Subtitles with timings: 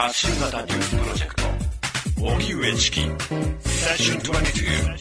[0.00, 1.42] 発信型ニュースプロジェクト。
[2.22, 3.00] 荻上チキ。
[3.02, 4.96] セッション22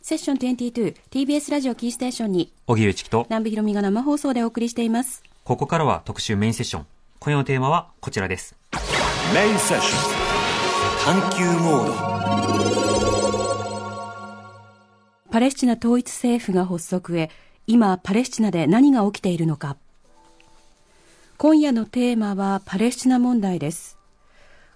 [0.00, 2.52] セッション 22TBS ラジオキーステーションに。
[2.66, 3.26] 荻上チキと。
[3.28, 5.22] 南部ひろみが生放送でお送りしています。
[5.44, 6.86] ここからは特集メインセッション。
[7.20, 8.56] 今夜のテーマはこちらです。
[9.32, 11.20] メインセッション。
[11.20, 11.92] 探求モード。
[15.30, 17.30] パレスチナ統一政府が発足へ
[17.68, 19.76] 今パレスチナで何が起きているのか
[21.38, 23.98] 今夜のテーマはパレスチナ問題です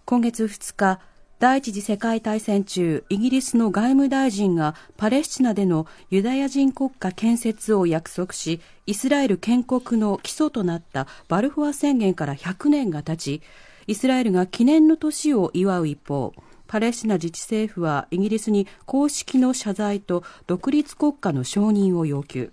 [0.05, 1.01] 今月2日
[1.39, 13.43] 第一次世界大戦中、イギリスの外務大臣がパレスチナでのユダヤ人国家建設を約束し、イスラエル建国の基礎となったバルフォア宣言から100年が経ち、
[13.87, 16.35] イスラエルが記念の年を祝う一方、
[16.67, 22.53] パレスチナ自治政府はイギリスに公式の謝罪と独立国家の承認を要求。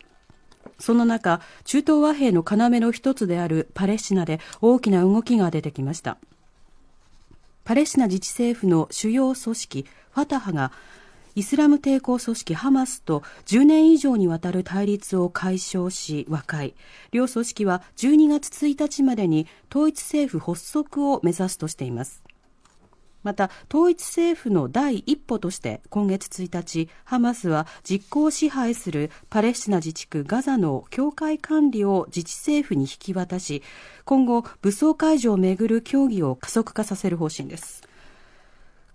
[0.80, 6.18] その中、中東和平の要の一つであるパレスチナで大きな動きが出てきました。
[7.68, 10.72] パレスチナ自治政府の主要組織ファタハが
[11.36, 16.74] イスラム抵抗組織ハマスと10年以上にわたる対立を解消し和解
[17.12, 22.24] 両組織は12月1日までに統一政府発足を目指すとしています
[23.24, 33.64] また統一政府の第一歩として今月1日ハマスは実効支配するパレスチナ自治区ガザの境界管理を自治政府に引き渡し
[34.06, 37.88] 今後武装解除をめぐる協議を加速化させる方針です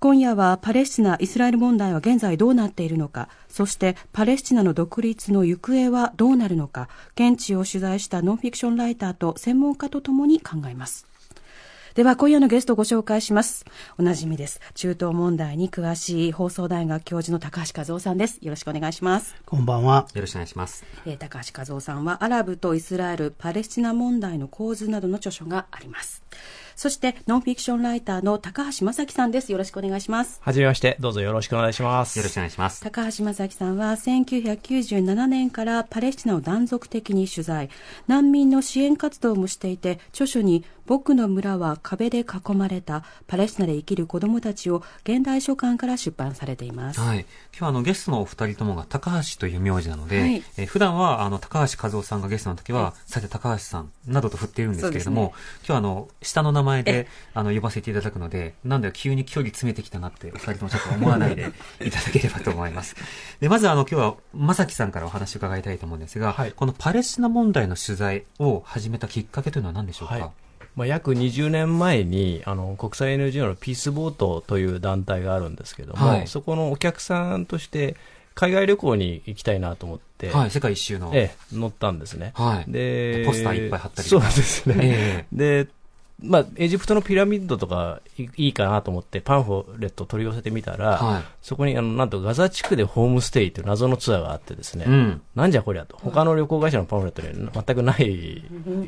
[0.02, 11.06] 今夜はパレスチナ・イスラエル問題は現在どうなっているのか、そしてパレスチナの独立の行方はどうなるのか、現地を取材したノンフィクションライターと専門家とともに考えます。
[11.94, 13.66] では今夜のゲストをご紹介します。
[13.98, 14.60] おなじみです。
[14.72, 18.38] 中東問題に詳しい放送大学教授の高橋和夫さんです。
[18.40, 19.34] よろしくお願いします。
[19.44, 20.06] こんばんは。
[20.14, 20.86] よろしくお願いします。
[21.04, 26.22] えー、高橋和夫さんはアラブとイスラエル、パレスチナ問題の構図などの著書があります。
[26.76, 29.52] そしてノンフィクションライターの高橋正樹さんです。
[29.52, 30.40] よろしくお願いします。
[30.42, 32.18] はじめまして、どうぞよろしくお願いします。
[32.18, 32.80] よろしくお願いします。
[32.82, 37.70] 高橋正樹さんは1997年からパレスチナを断続的に取材、
[38.06, 47.00] 難民の支援活動もしていて、著書に僕の村は壁で囲まれたパレスチナで生きる子供たちを現代書館から出版されています。
[47.00, 47.20] はい。
[47.20, 61.52] 今日はあのゲストのお二人ともが高橋という名字なので、はい、え普段はあの高橋和夫さんがゲストの時は、さて高橋さんなどと振っているんですけれども、ね、今日はあの下の名前であの呼ばせていただくので、なんだよ急に距離詰めてきたなってお二人ともちょっと思わないで
[61.84, 62.96] いただければと思います。
[63.40, 70.14] でまずあの今日は正樹さんからお話を伺いたいと思うんですが、はい、このパレスチナ問題の取材を始めたきっかけというのは何でしょうか？
[70.14, 70.30] はい。
[70.74, 77.96] まあ、約20年前にあの国際 NGO のピースボートという団体があるんですけども、はい、そこのお客さんとして
[78.34, 85.68] 海外旅行に行きたいなと思って、はい、世界一周の、ええ、乗ったんですね、はい、でポスターいっぱい貼ったりそうですね、えー、で
[86.22, 95.96] まあ、エジプトのピラミッドとかいいかなと思ってパンフレット取り寄せてみたら、はい、そこにあのなんとガザ地区でホームステイという謎のツアーがあってですね、うん、なんじゃこりゃと。
[95.98, 98.44] 他の旅行会社のパンフレットに全くない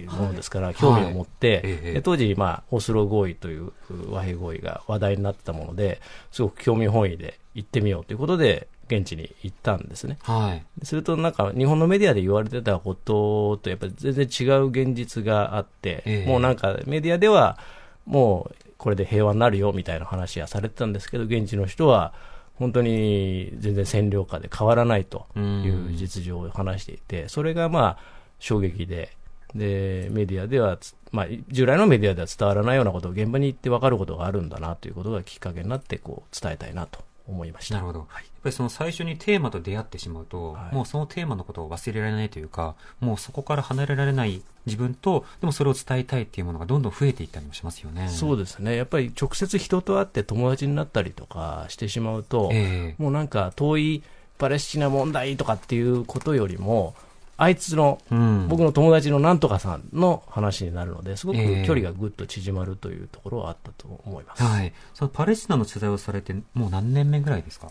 [0.06, 3.72] ものですから、興味を持って、はい、当時、まあ、オスロ合意という
[4.10, 10.18] 和平合意が話題になってたものですごく興味本位で行ってみようということで現地に行ったんですね。
[10.22, 10.84] はい。
[10.84, 17.58] するとなんか日本のメディアで言われてたこととやっぱり全然違う現実があって、えー、もうなんかメディアでは
[18.06, 22.12] もうこれで平和になるよみたいな話はされてたんですけど、現地の人は
[22.56, 27.98] 本当に全然占領下で変わらないという実情を話していて、それがまあ
[28.38, 29.16] 衝撃で、
[29.54, 30.78] で、メディアでは、
[31.12, 37.74] まあ、従来のメディアでは伝わらないようなことを現場に行って分かることがあるんだなということがきっかけになって、こう、伝えたいなと思いました。
[37.74, 38.06] なるほど。
[38.08, 48.08] はい、やっぱりその最初にテーマと出会ってしまうと、はい、もうそのテーマのことを忘れられないというか、もうそこから離れられない自分と、でもそれを伝えたいっていうものがどんどん増えていったりもしますよね。
[48.08, 48.76] そうですね。
[48.76, 54.02] やっぱり直接人と会って友達になったりとかしてしまうと、えー、もうなんか遠い
[54.36, 56.94] パレスチナ問題とかっていうことよりも、
[57.36, 64.42] あいつの、うん、僕の友達のなんとかさんの話になるので、すごく距離がぐっと縮まるというところはあったと思います。
[64.42, 64.72] はい。
[64.94, 67.70] そのパレスチナの取材をされて、もう何年目ぐらいですか？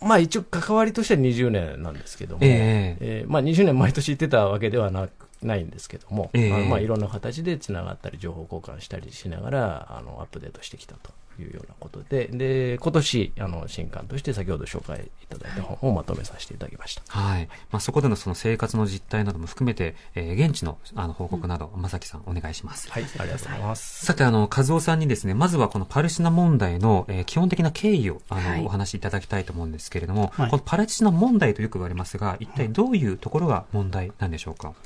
[0.00, 5.08] まあ一応関わりとしては20年なんですけども、えー、えー、まあ20年毎年行ってたわけではな
[5.42, 11.10] ないんですけども、えー、まあいろんな形でつながったり情報交換したりしながらあのアップデートしてきたと
[11.42, 17.02] いうようなことで、で、今年、あの、新刊として先ほど紹介いただいた本をまとめさせていただきました。
[17.08, 17.48] はい。
[17.70, 22.90] まあ、そこでのその生活の実態なども含めて、えー、現地のあの報告など、うん、正樹さんお願いします。
[22.90, 24.06] はい、ありがとうございます。
[24.06, 34.68] さて、あの、和夫さんにですね、まずはこのパレスチナ問題の、えー、基本的な経緯を、あの、はい、お話しいただきたいと思うんですけれども、はい、このパレスチナ問題とよく言われますが、一体どういうところが問題なんでしょうか？
[34.68, 34.76] はい。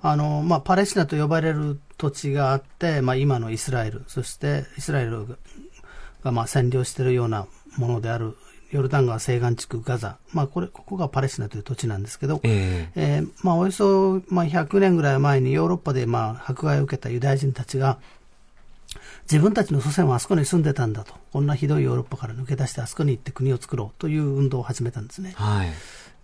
[0.00, 5.26] あの、まあ、パレスチナと呼ばれる土地があって、まあ、今のイスラエル、そしてイスラエル
[6.22, 7.46] が、まあ、占領しているような
[7.76, 8.36] ものである
[8.70, 17.98] ヨルダン川西岸地区ガザ、まあ、これここがパレスチナという土地なんですけど、えー、えー、まあ、およそ、まあ、100年ぐらい前にヨーロッパで、まあ、迫害を受けたユダヤ人たちが、
[19.30, 25.32] 自分たちの祖先はあそこに住んでたんだと、こんなひどいヨーロッパから抜け出してあそこに行って国を作ろうという運動を始めたんですね。
[25.36, 25.70] はい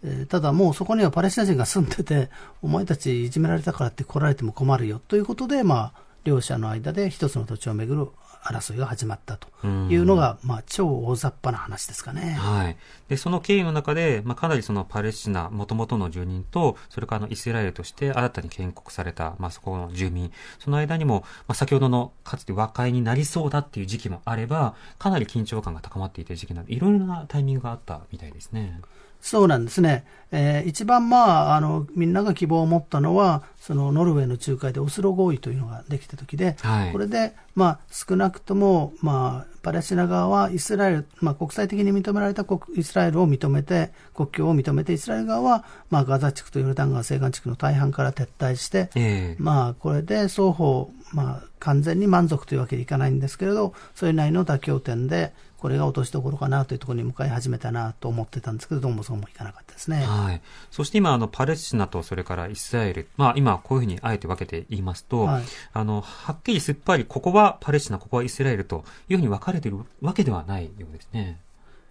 [0.05, 2.31] えー、ただもうそこにはパレスチナ人が住んでて、
[2.63, 8.09] お前たちいじめられたからって来られても困るよということで、まあ、両者の間で一つの土地をめぐる
[8.43, 12.37] 争いが始まったというのが、まあ、超大雑把な話ですかね。
[12.39, 12.77] はい。
[13.09, 28.81] で、その経緯の中で、まあ、かなりそのパレスチナ、もともとの住人と、それからのイスラエルとして新たに建国された、まあ、そこの住民、その間にも、まあ、先ほどのかつて和解になりそうだっていう時期もあれば、かなり緊張感が高まっていた時期など、いろいろなタイミングがあったみたいですね。
[29.21, 30.05] そうなんですね。
[30.31, 60.05] えー、一番まあ、あの、みんなが希望を持ったのは、そのノルウェーの仲介でオスロ合意というのができた時で、はい、これで、まあ、少なくとも、まあ、パレスチナ側はイスラエル、まあ、国際的に認められた国イスラエルを認めて、国境を認めて、イスラエル側は、まあ、ガザ地区とヨルダン川西岸地区の大半から撤退して、えー、まあ、これで双方、まあ、完全に満足というわけにいかないんですけれど、それなりの妥協点で、これが落としどころかなというところに向かい始めたなと思ってたんですけど、どうもそうもいかなかったですね。
[60.05, 60.41] はい。
[60.71, 71.41] そして今、あの、パレスチナとそれからイスラエル、まあ今こういうふうにあえて分けて言いますと、はい、あの、はっきりすっぱり、ここはパレスチナ、ここはイスラエルというふうに分かれているわけではないようですね。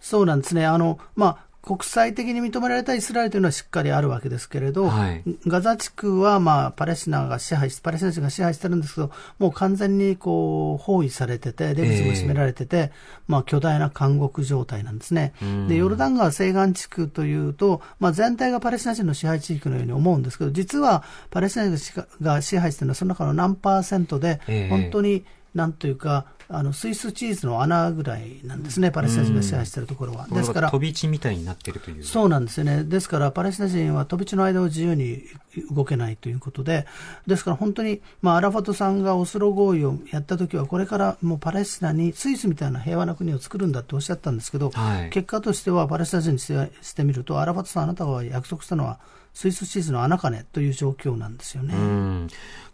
[0.00, 0.64] そうなんですね。
[0.64, 1.38] あの、まあ、
[1.68, 12.90] 国際的に認められたイスラエルというのはしっかりあるわけですけれど、はい、ガザ地区は、まあ、パレスチナが支配し、パレスチナ人が支配してるんですけど、もう完全にこう包囲されてて、出口も閉められてて、えー、
[13.26, 15.34] まあ、巨大な監獄状態なんですね。
[15.68, 30.26] で、ヨルダン川西岸地区というと、まあ、全体がパレスチナ人の支配地域のように思うんですけど、実はパレスチナ人が支配しているのはその中の何パーセントで、本当に、なんというか、あのスイスチーズの穴ぐらいなんですね、パレスチナ人が支配しているところは。
[30.28, 32.02] ですから、飛び地みたいになってるという。
[32.04, 35.24] そうなんですよね、ですから、パレスチナ人は飛び地の間を自由に
[35.70, 36.86] 動けないということで、
[37.26, 48.98] ですから本当に、まあ、アラファトさんがオスロ合意をやったときは、これからもうパレスチナにスイスみたいな平和な国を作るんだっておっしゃったんですけど、はい、結果としては、パレスチナ人にしてみると、アラファトさん、あなたが約束したのは、
[49.34, 51.74] スイスチーズの穴金という状況なんですよね。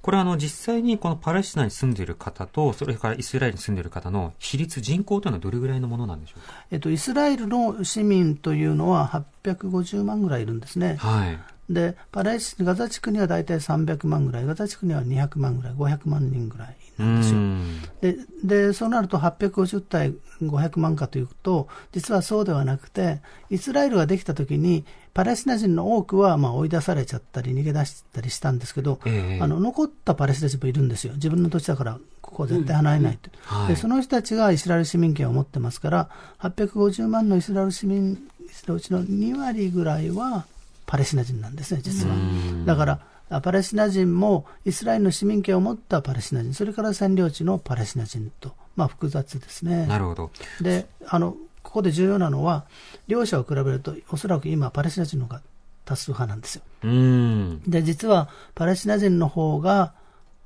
[0.00, 10.96] これはあの実際にこのパレスチナに住んでいる方と、それからイスラエルに住んでいる方の比率、人口というのはどれぐらいのものなんでしょうか、えっと、イスラエルの市民というのは850万ぐらいいるんですね。
[10.98, 18.16] はいでパレスガザ地区には大体300万ぐらい、ガザ地区には200万ぐらい、500万人ぐらいなんですよ。
[18.44, 24.84] でで、そうなると850対500万かというと、実はそうではなくて、イスラエルができたときに、
[25.14, 38.18] パレスチナ人の多くはまあ追い出されちゃったり、逃げ出したりしたんですけど、えー、あの残ったパレスチナ人もいるんですよ、自分の土地だから、ここは絶対離れないと、うんはい、で、その人たちがイスラエル市民権を持ってますから、850万のイスラエル市民
[38.66, 40.46] のうちの2割ぐらいは
[40.86, 42.14] パレスチナ人なんですね、実は。
[42.66, 43.00] だから
[43.40, 49.86] パレスチナ人もイスラエルの市民権を持ったパレスチナ人、それから占領地のパレスチナ人と、まあ、複雑ですね。
[49.86, 50.30] なるほど。
[50.60, 51.36] で、あの、
[51.74, 52.66] ここで重要なのは、
[53.08, 55.42] 両者を比べると、おそらく今、パレスチナ人の方が
[55.84, 56.62] 多数派なんですよ。
[57.66, 59.92] で、実は、パレスチナ人の方が、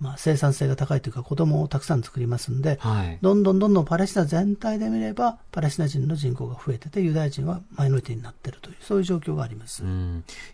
[0.01, 9.83] まあ、生産性が高いというか、子供をたくさん作りますんで、はい、どんどんどんどんパレスチナ全体で見れば、パレスチナ人の人口が増えてて、ユダヤ人はマイノリティになっているという、そういう状況があります。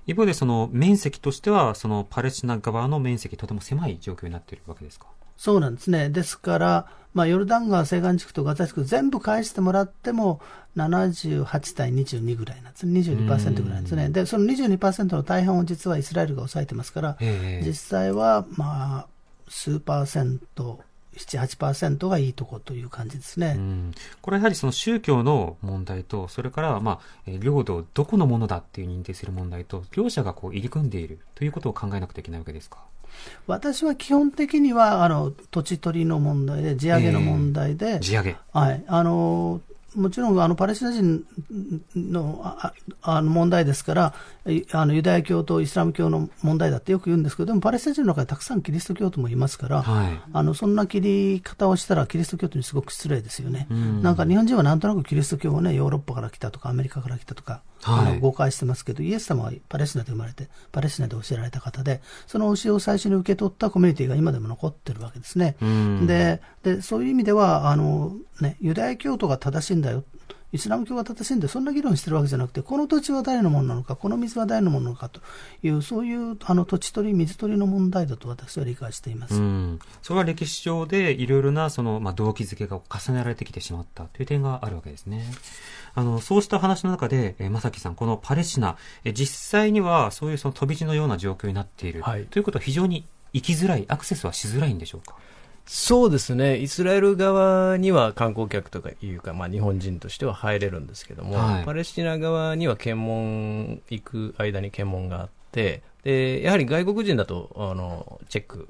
[0.08, 5.06] 一方で、その面積としては、そのパレスチナ側の面積、とても狭い状況になっているわけですか？
[5.36, 6.10] そうなんですね。
[6.10, 10.40] ですから、まあ、ヨルダン川西岸地区とガザ地区全部返してもらっても、
[10.76, 13.00] 78対22ぐらいなんですね。
[13.00, 14.08] 22%ぐらいなんですね。
[14.08, 17.16] で、その22%の大半を実はイスラエルが抑えてますから、
[17.64, 19.06] 実際は、まあ、
[19.48, 20.80] 数パーセント、
[21.16, 23.56] 7、8%がいいとこという感じですね。
[24.20, 32.78] これはやはりその宗教の問題と、それから、まあ、領土をどこのものだっていう認定する問題と、両者がこう入り組んでいるということを考えなくてはいけないわけですか？
[33.46, 38.36] 私は基本的にはあの土地取りの問題で、地上げの問題で、えー、地上げ。
[38.52, 38.84] はい。
[38.86, 39.60] あの
[39.94, 41.24] もちろんあのパレスチナ人
[41.94, 44.14] のああの問題ですから、
[44.72, 53.66] あのユダヤ教とイスラム教の問題だってよく言うんですけど、でもパレスチナ人の中にたくさんキリスト教徒もいますから、はい、あのそんな切り方をしたらキリスト教徒にすごく失礼ですよね。
[53.74, 54.02] ん。
[54.02, 65.56] なんか日本人はなんとなくキリスト教をね、ヨーロッパから来たとか、アメリカから来たとか、はい、誤解してますけど、イエス様はパレスチナで生まれて、パレスチナで教えられた方で、その教えを最初に受け取ったコミュニティが今でも残ってるわけですね。
[66.06, 70.04] ででそういう意味ではあの、ね、ユダヤ教徒が正しいんだよ。
[70.54, 75.20] イスラム教が正しいんで、そんな議論してるわけじゃなくて、この土地は誰のものなのか、この水は誰のものなのかと
[75.64, 79.34] いう、そういうあの土地取り、水取りの問題だと私は理解しています。
[80.00, 85.24] それは歴史上でいろいろなその、まあ、動機づけが重ねられてきてしまったという点があるわけですね。
[85.96, 95.16] あの、そうした話の中で、えー、正樹さん、このパレスチナ、えー、実際にはそういうその飛び地のような状況になっている、はい、ということは非常に行きづらい、アクセスはしづらいんでしょうか？
[95.66, 108.68] そうですね、イスラエル側には観光客とかいうか、まあ、日本人としては入れるんですけども、はい、パレスチナ側には検問、行く間に検問があって、でやはり外国人だとあのチェック、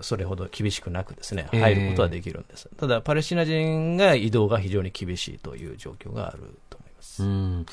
[0.00, 7.22] それほど厳しくなくですね入ることはできるんです、えー、ただ、パレスチナ人が移動が非常に厳しいという状況があると思います。
[7.22, 7.66] うん。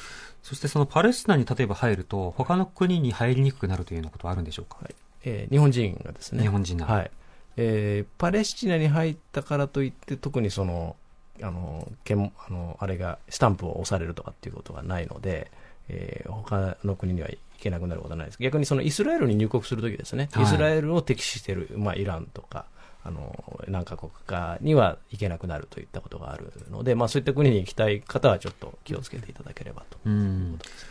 [0.43, 4.96] そしてそのパレスチナに例えば入ると、他の国に入りにくくなるというようなことはあるんでしょうか、はい。
[5.24, 7.12] えー、日本人がですね、日本人はい
[7.61, 10.95] えー、パレスチナに入ったからといって、特にその、
[11.41, 15.51] あの、けんあのあれが、スタンプを押されるとかっていうことがないので、
[15.89, 18.37] えー、他の国には行けなくなることはないです。
[18.41, 22.65] 逆にそのイスラエルに入国するときですね、はい、イスラエルを敵視している、まあ、イランとか、
[23.03, 30.85] あの何カ国かには行けなくなるといったことがあるので、まあ、そういった国に行きたい方はちょっと気をつけていただければということです。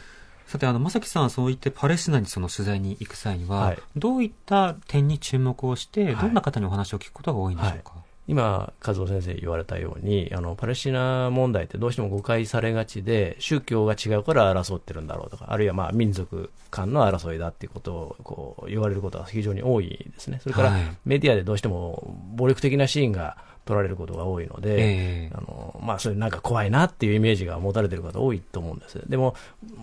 [0.48, 8.02] さて、あの、まさきさん、そういってパレスチナにその取材に行く際には、はい、どういった点に注目をして、どんな方にお話を聞くことが多いんでしょうか、はい。
[8.28, 20.40] 今、和夫先生言われたように、あの、パレスチナ問題ってどうしても誤解されがちで、宗教が違うから争ってるんだろうとか、あるいはまあ民族間の争いだっていうことをこう言われることが非常に多いですね。
[20.42, 20.72] それから
[21.04, 23.36] メディアでどうしても暴力的なシーンが
[23.68, 28.98] 取られることが多いので、えー、あのまあ、それなんか怖いなっていうイメージが持たれてる方多いと思うんです。
[29.06, 29.34] でも、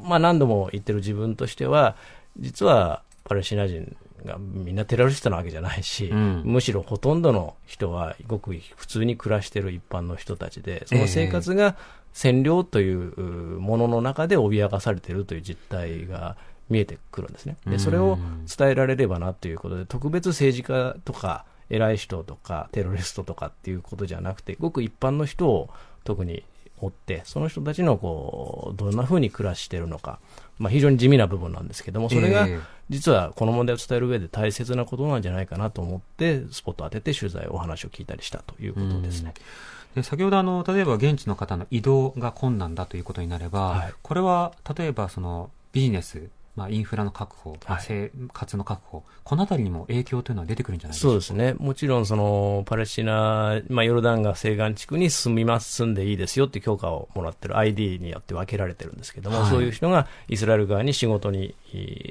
[0.04, 1.96] まあ、何度も言ってる自分としては、
[2.40, 11.78] 実はパレスチナ人がみんなテロリストなわけじゃないし、うん、むしろほとんどの人はごく普通に暮らしている一般の人たちで、その生活が
[12.16, 16.38] 占領というものの中で脅かされているという実態が
[16.72, 17.58] 見えてくるんですね。
[17.68, 18.18] で、それを
[18.58, 25.70] 伝えられればなということで、特別政治家とか、偉い人とかテロリストとかっていうことじゃなくて、ごく一般の人を
[26.04, 26.44] 特に
[26.80, 30.20] 追って、その人たちのこう、どんな風に暮らしているのか、
[30.60, 32.48] まあ非常に地味な部分なんですけども、それが
[32.90, 39.34] 実はこの問題を伝える上で大切なことなんじゃないかなと思って、スポット当てて取材、お話を聞いたりしたということですね。
[39.96, 61.56] で先ほどあの、例えば現地の方の移動が困難だということになれば、はい、これは例えばそのビジネスまあ、インフラの確保、はい、生活の確保、このあたりにも影響というのは出てくるんじゃないそうですね、もちろんそのパレスチナ、まあ、ヨルダン川西岸地区に住みます、住んでいいですよって許可をもらってる ID によって分けられてるんですけども、はい、そういう人がイスラエル側に仕事に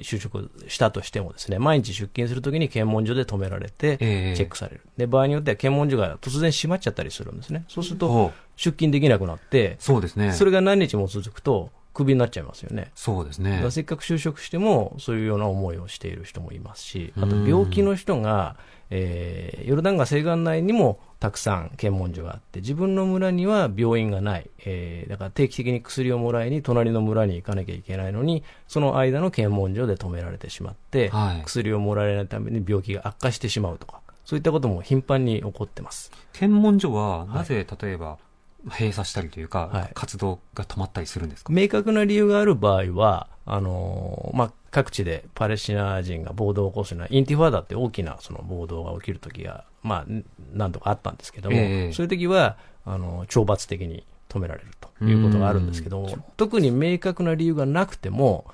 [0.03, 12.91] 就職したとしてもですね、毎日出勤するときに検問所で止められて、チェックされる、えー、で場合によっては検問所が突然閉まっちゃったりするんですね、そうすると出勤できなくなって、そうですね、それが何日も続くと、クビになっちゃいますよね。
[12.95, 13.65] そうですね。
[13.71, 18.57] せっかく就職しても、そういうような思いをしている人もいますし、あと病気の人が、
[18.91, 24.51] えー、ヨルダン川西岸内にもたくさん検問所があって、自分の村には病院がない。
[24.67, 36.11] えー、だから定期的に薬をもらいに隣の村に行かなきゃいけないのに、その間の検問所で止められてしまって、はい、薬をもらえないために病気が悪化してしまうとか、そういったことも頻繁に起こってます。
[36.33, 38.19] 検問所は、なぜ、例えば、
[38.67, 41.53] 閉鎖したりというか、はい、活動が止まったりするんですか？
[41.53, 50.05] 明確な理由がある場合は、あのー、まあ、各地でパレスチナ人が暴動を起こすような、インティファーダって大きなその暴動が起きるときが、まあ、
[50.53, 52.57] 何度かあったんですけども、えー、そういうときは、
[52.87, 58.47] あの、懲罰的に止められるということがあるんですけども、特に明確な理由がなくても、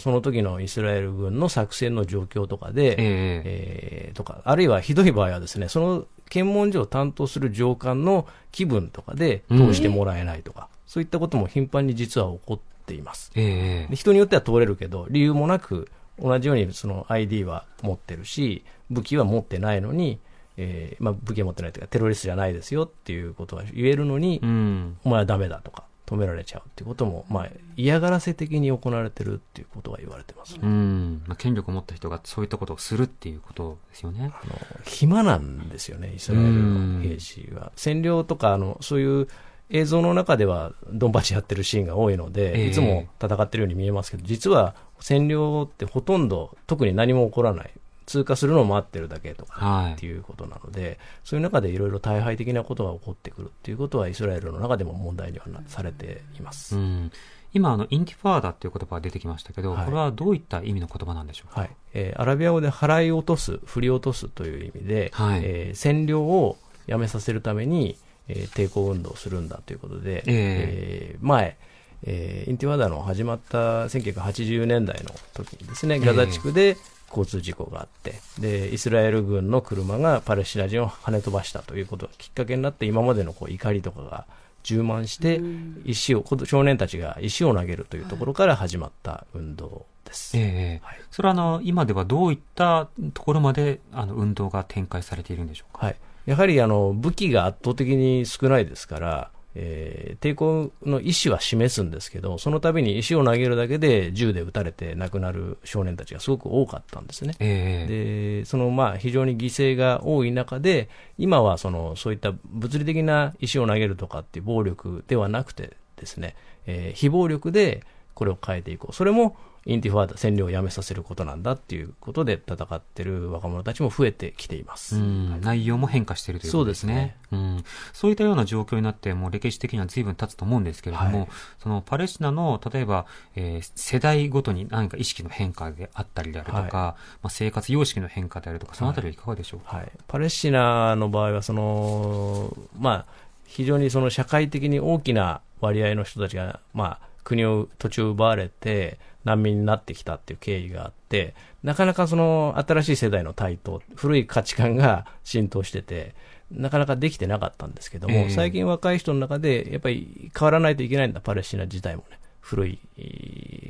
[0.00, 20.18] その時のイスラエル軍の作戦の状況とかで、えー、えー、とか、あるいはひどい場合はですね、その検問所を担当する上官の気分とかで通してもらえないとか、うん、そういったことも頻繁に実は起こっています、えー、人によっては通れるけど、理由もなく、同じようにその ID は持ってるし、武器は持ってないのに、
[20.56, 34.32] えーまあ、武器は持ってないというか、テロリストじゃないですよっていうことは言えるのに、うん、お前はダメだとか、止められちゃうっていうことも、まあ、嫌がらせ的に行われてるっていうことが言われてます、ね、うんまあ、権力を持った人がそういったことをするっていうことですよね。
[34.32, 37.72] あの暇なんですよね、イスラエルの兵士は。
[37.76, 39.28] 占領とかあの、そういう
[39.68, 47.70] 映像の中ではドンパチやってるシーンが多いので、いつも戦ってるように見えますけど、実は占領ってほとんど特に何も起こらない。
[48.08, 56.74] 通過するのを待ってるだけとかっていうことなので、はい、そういう中でいろいろ大敗的なことが起こってくるっていうことはイスラエルの中でも問題にはされています。
[56.74, 57.12] うん。
[57.52, 61.70] 今、あの、インティファーダっていう言葉が出てきましたけど、はい、これはどういった意味の言葉なんでしょうか、はい。
[61.92, 67.98] えー、アラビア語で払い落とす、振り落とすという意味で、はい、えー、占領をやめさせるために、
[68.28, 71.58] えー、抵抗運動をするんだということで、えー、前、
[72.04, 76.76] えー、インティファダの始まった1980年代の時にですね、ガザ地区で
[77.08, 84.26] 交通事故があって、で、イスラエル軍の車がパレスチナ人を跳ね飛ばしたということがきっかけになって、今までのこう怒りとかが
[84.62, 85.40] 充満して、
[85.84, 90.36] 石を、少年たちが石を投げるというところから始まった運動です。
[90.36, 95.86] えー、はい、それはあの、今ではどういったところまであの運動が展開されているんでしょうか？
[95.86, 95.96] はい。
[96.26, 107.34] やはりあの武器が圧倒的に少ないですから、えー、抵抗の意思は示すんですけど、その度に石を投げるだけで銃で撃たれて亡くなる少年たちがすごく多かったんですね。
[107.40, 116.36] えー、で、そのまあ非常に犠牲が多い中で、今はそのそういった物理的な石を投げるとかっていう暴力ではなくてですね、
[116.66, 117.82] えー、非暴力で
[118.14, 118.94] これを変えていこう。
[118.94, 119.36] それも
[119.66, 124.96] インティファーダ占領をやめさせることなんだっていうことで戦ってる若者たちも増えてきています。
[124.96, 127.16] 内容も変化しているということですね。
[127.30, 127.56] そうですね。
[127.56, 127.64] うん。
[127.92, 143.06] そういったような状況になって、もう歴史的には随分経つと思うんですけれども、はい、そのパレスチナの、例えば、えー、世代ごとに何か意識の変化であったりであるとか、はい、まあ、生活様式の変化であるとか、そのあたりはいかがでしょうか、はい、パレスチナの場合は、その、まあ、
[143.46, 156.14] 非常にその社会的に大きな割合の人たちが、まあ、国を土地を奪われて難民になってきたっていう経緯があって、なかなかその新しい世代の台頭、古い価値観が浸透してて、
[156.50, 162.18] なかなかできてなかったんですけども、えー、最近若い人の中で、やっぱり変わらないといけないんだ、パレスチナ自体もね。
[162.40, 162.80] 古い、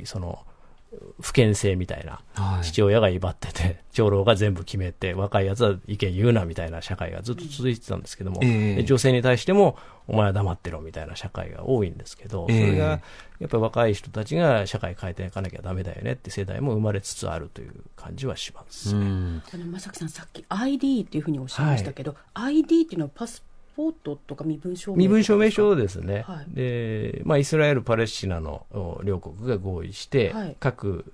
[0.05, 0.39] その、
[1.21, 2.21] 不健性みたいな、
[2.63, 9.77] 父親が威張ってて、 長老が全部決めて、若いやつは意見言うなみたいな社会がずっと続いてたんですけども、えー、女性に対しても、
[10.07, 13.01] お前は黙ってろみたいな社会が多いんですけど、それが、
[13.39, 19.41] やっぱり若い人たちが社会変えていかなきゃだめだよねって世代も生まれつつあるという感じはします、ね。
[19.53, 23.43] あの正木さん、さっき ID っていうふうにおっしゃいましたけど、はい、ID っていうのはパス
[23.79, 24.43] ポートとか。
[24.43, 28.65] 身分証明身分証明書ですね、はい、でまあ、イスラエル、パレスチナの
[29.05, 31.05] 両国が合意して、はい、各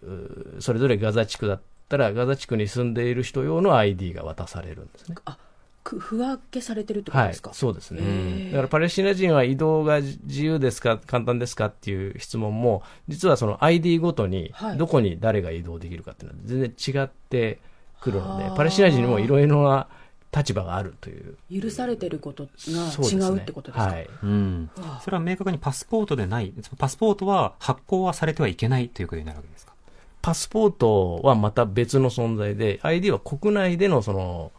[0.60, 5.16] それぞれガザ地区だったら、ガザ地区に住んでいる人用の ID が渡されるんですね。
[5.26, 5.38] あ
[5.84, 8.50] 区分けされてるってことですか、はい、そうですね。
[8.50, 17.60] だからパレスチナ人は移動が自由ですか、簡単ですかっていう質問も、実はその ID ごとに、どこに誰が移動できるかっていうのは全然違って
[18.02, 19.88] くるので、パレスチナ人にもいろいろな
[20.36, 21.38] 立場があるという。
[21.62, 24.70] 許されてることが違うってことですか、ね、はい、うん、
[25.04, 26.54] それは明確にパスポートでない。
[26.78, 29.74] パスポートは発行はされてはいけないということになるわけですか？
[30.22, 34.52] パスポートはまた別の存在で ID は国内でのその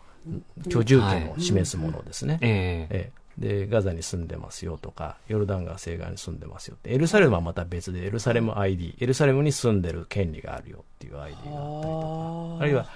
[0.68, 12.86] 居住権を示すものですね、はい、えー、えーで、ガザに住んでますよとか、ヨルダン川西岸に住んでますよって、エルサレムはまた別で、エルサレム ID、エルサレムに住んでる権利があるよっていう ID があったりとか、あるいは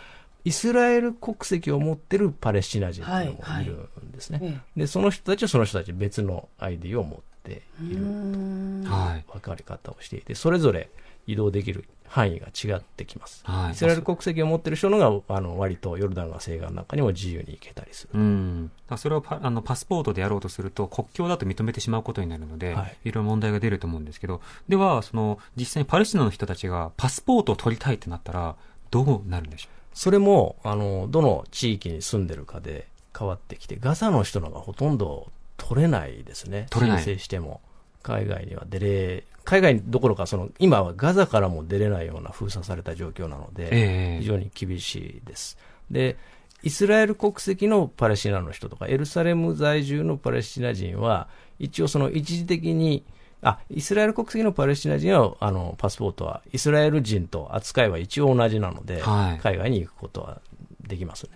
[0.45, 4.39] イスラエル国籍を持ってるパレスチナ人っていうのもいるんですね。
[4.39, 10.91] はいはい、で、その人たちはその人たち別の ID を持っている分かり方をしていて、それぞれ
[11.27, 13.43] 移動できる範囲が違ってきます。
[13.45, 18.19] はい、イスラエル国籍を持ってる人のが、あの、割とヨルダン川西岸なんかにも自由に行けたりする。
[18.19, 18.73] うん。
[18.97, 28.57] それをパあのパスポートでやろうとすると、国境だと認めてしまうことになるので、はい、いろいろ問題が出ると思うんですけど、では、その、実際にパレスチナの人たちがパスポートを取りたいってなったら、
[28.91, 29.80] どうなるんでしょう？
[29.93, 36.67] それも、あの、どの地域に住んでるかで変わってきて、ガザの人のがほとんど取れないですね。
[36.73, 37.61] 申請しても。
[38.03, 45.59] 海外には出れ、海外どころか、その、今はガザからも出れないような封鎖された状況なので、えー、非常に厳しいです。
[45.91, 46.17] で、
[46.63, 53.05] イスラエル国籍のパレスチナの人とか、エルサレム在住のパレスチナ人は、一応その一時的に、
[53.43, 60.41] あ、イスラエル国籍のパレスチナ人は、あの、パスポートは、イスラエル人と扱いは一応同じなので、はい、海外に行くことは
[60.87, 61.31] できますね。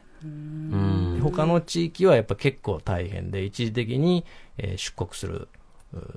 [1.20, 4.24] 他の地域はやっぱ結構大変で、一時的に、
[4.58, 5.48] えー、出国する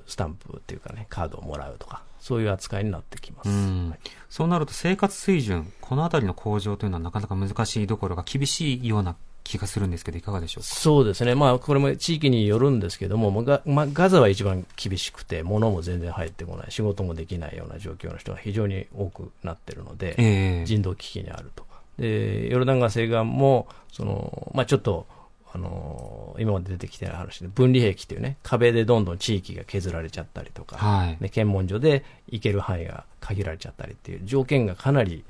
[0.06, 3.48] スタンプっていうかね、カードをもらうとか、そういう扱いになってきます。
[3.48, 3.98] はい、
[4.28, 9.16] そうなると生活水準、このあたりの向上というのはなかなか難しいどころが厳しいような
[9.48, 10.68] 気がするんですけど、いかがでしょうか？
[10.68, 21.66] そうですね、まあ、これも地域によるんですけども、ガ,、まあ、ガザは一番厳しくて、物も全然入ってこない、仕事もできないような状況の人が非常に多くなってるので、えー、人道危機にあると。
[21.98, 25.06] でヨルダン川西岸もその、まあ、ちょっと
[25.52, 35.24] あの今まで出てきてない話で分離壁っていうね壁でどんどん地域が削られちゃったりとか、はい、検問所で行ける範囲が限られちゃったりっていう条件がかなり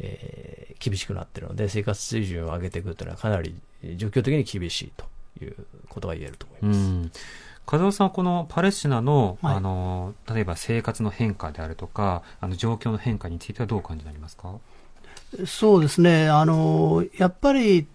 [0.00, 3.54] えー、厳しくなっているので、生活水準を上げていくというのはかなり
[3.96, 5.04] 状況的に厳しいと
[5.44, 5.54] いう
[5.88, 7.20] ことが言えると思います。
[7.66, 14.54] 風間さん、このパレスチナのはい、あの例えば生活の変化であるとか、あの状況の変化についてはどう感じになりますか？
[15.46, 17.86] そうですね、あのやっぱり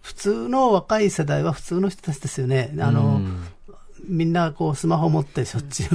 [0.00, 2.74] 普通の若い世代は普通の人たちですよね。
[2.78, 3.20] あの、
[4.06, 5.86] みんなこうスマホ持ってしょっちゅ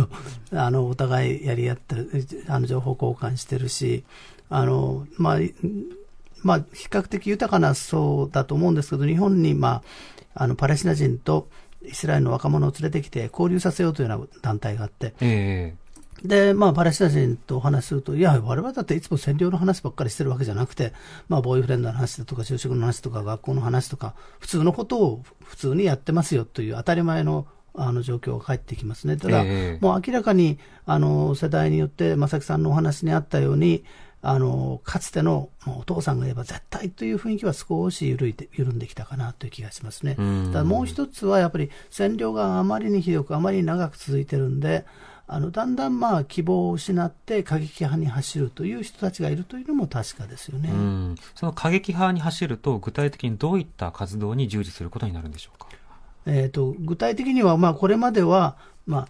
[0.52, 2.10] う、あの、お互いやり合ってる、
[2.48, 4.04] あの、情報交換してるし、
[4.50, 5.38] あの、まあ、
[6.42, 9.84] まあ、比較的豊かな層だと思うんですけど、日本に、ま
[10.36, 11.50] あ、あの、パレスチナ人と
[11.84, 20.94] イスラエルの若者を連れてきて交流させようというような団体があって、えー、で、まあ、パレスチナ人とお話しすると、いや、我々だっていつも占領の話ばっかりしてるわけじゃなくて、
[21.28, 29.16] まあ、ボーイフレンドの話だとか、就職の話とか、学校の話とか、普通のことを普通にやってますよという当たり前のあの状況が返ってきますね。
[29.16, 33.86] ただ、えー、もう明らかに、あの、世代によって、正木さんのお話にあったように、
[34.22, 40.18] あの、かつてのお父さんが言えば絶対という雰囲気は少し緩いて緩んできたかなという気がしますね。
[40.52, 44.86] だもう一つはやっぱり占領があまりにひどく、あまりに長く続いてるんで、
[45.26, 50.70] あのだんだんまあ希望を失って過激派に走るという人たちがいるというのも確かですよね。
[51.36, 55.68] その過激派に走ると具体的にどういった活動に従事することになるんでしょうか？
[56.26, 59.08] えーと、具体的にはまあこれまでは、まあ、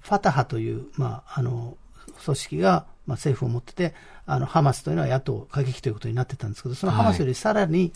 [0.00, 1.76] ファタハという、まあ、あの
[2.24, 3.94] 組織がまあ、政府を持ってて、
[4.26, 7.92] あの、ハマスというのは野党過激ということになってたんですけど、そのハマスよりさらに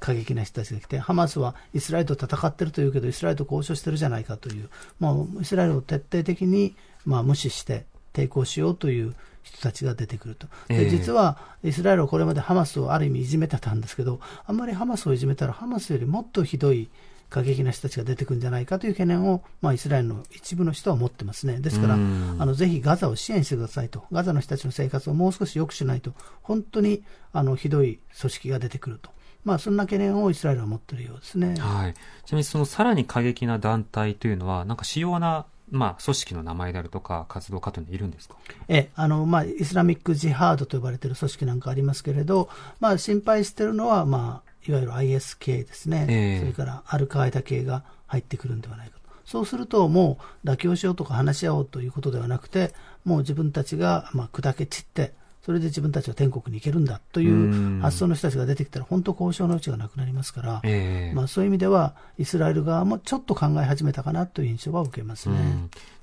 [0.00, 4.68] 過激な人たちが来て、はい、ハマスはイスラエルと戦ってるというけど、イスラエルと交渉してるじゃないかという、
[5.00, 10.46] もうイスラエルを徹底的に、まあ、無視して抵抗しようという人たちが出てくると。
[10.68, 16.88] で、実はイスラエルはこれまでハマスをある意味いじめてたんですけど、あんまりハマスをいじめたらハマスよりもっとひどい
[17.32, 21.58] 過激な人たちが出てくるんじゃないかという懸念を、まあ、イスラエルの一部の人は持ってますね。
[21.60, 29.10] ですから、あのぜひガザを支援してくださいと、ガザの人たちの生活をもう少し良くしないと、本当にあのひどい組織が出てくると。
[29.44, 31.56] まあ、そんな懸念をイスラエルは持っているようですね。
[31.58, 31.94] はい。
[31.94, 38.36] ちなみにそのさらに過激な団体というのは、なんか主要なまあ、組織の名前であるとか、活動家というのはいるんですか？
[38.68, 49.02] えあの、まあ、イスラミックジハードと呼ばれている組織なんかありますけれど、まあ、心配しているのは、まあ、いわゆる IS 系ですね、えー、それからアルカイダ系が入ってくるんではないかと。
[49.24, 65.36] そうすると、もう妥協しようとか話し合おうということではなくて、もう自分たちが、まあ、砕け散って、それで自分たちは天国に行けるんだという発想の人たちが出てきたら、本当交渉のうちがなくなりますから、えー、まあ、そういう意味では、イスラエル側もちょっと考え始めたかなという印象は受けますね。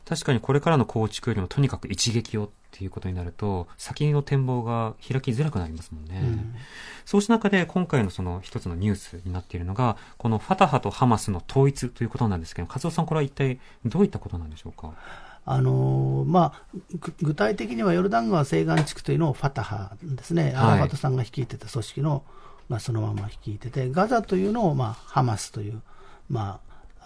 [0.10, 6.20] 確かにこれからの構築よりもとにかく一撃をっていうことになると、先の展望が開きづらくなりますもんね。
[6.24, 6.56] うん、
[7.06, 14.94] そうした中で、今回のその一つのニュースになっているのが、このファタハとハマスの統一ということなんですけど、和夫さん、これは一体どういったことなんでしょうか？
[15.46, 16.78] あのまあ、
[17.22, 22.24] 具体的にはヨルダン川西岸地区というのをファタハですね、アラファトさんが率いてた組織の、
[22.68, 25.82] まあ、そのまま率いてて、ガザというのを、まあ、ハマスという、
[26.30, 26.60] ま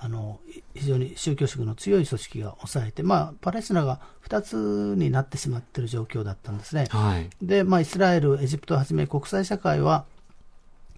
[0.04, 0.40] あ、あの
[0.76, 6.88] 非常に宗教色の強い組織が抑えて、まあ、パレスチナが2つになってしまっている状況だったんですね。
[6.90, 10.06] はい、で、まあ、イスラエル、エジプトをはじめ国際社会は、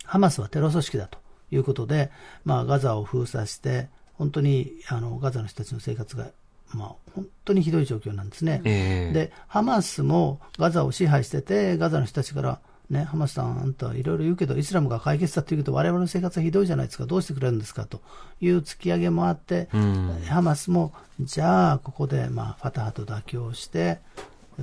[0.04, 1.20] ハマスはテロ組織だと
[1.52, 2.12] いうことで、
[2.44, 6.28] まあ、ガザを封鎖して、本当にあのガザの人たちの生活が、
[6.74, 8.62] まあ、本当にひどい状況なんですね。
[8.66, 18.02] えー、で、ハマスもガザを支配してて、ガザの人たちからね、ハマスさん、あんたいろいろ言うけど、イスラムが解決だって言うけど、我々の生活はひどいじゃないですか、どうしてくれるんですかと
[18.42, 24.00] いう突き上げもあって、うん、ハマスも、じゃあ、ここで、まあ、ファタハと妥協して、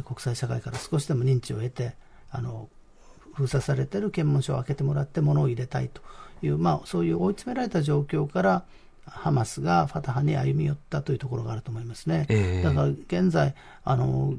[0.04, 1.94] 国際社会から少しでも認知を得て、
[2.30, 2.68] あの
[3.35, 6.00] 封鎖されている検問所を開けてもらって、物を入れたいと
[6.42, 8.64] いう、まあ、そういう追い詰められた状況から、
[9.06, 12.26] ハマスがファタハに歩み寄ったというところがあると思いますね。
[12.28, 14.34] えー、だから現在あの、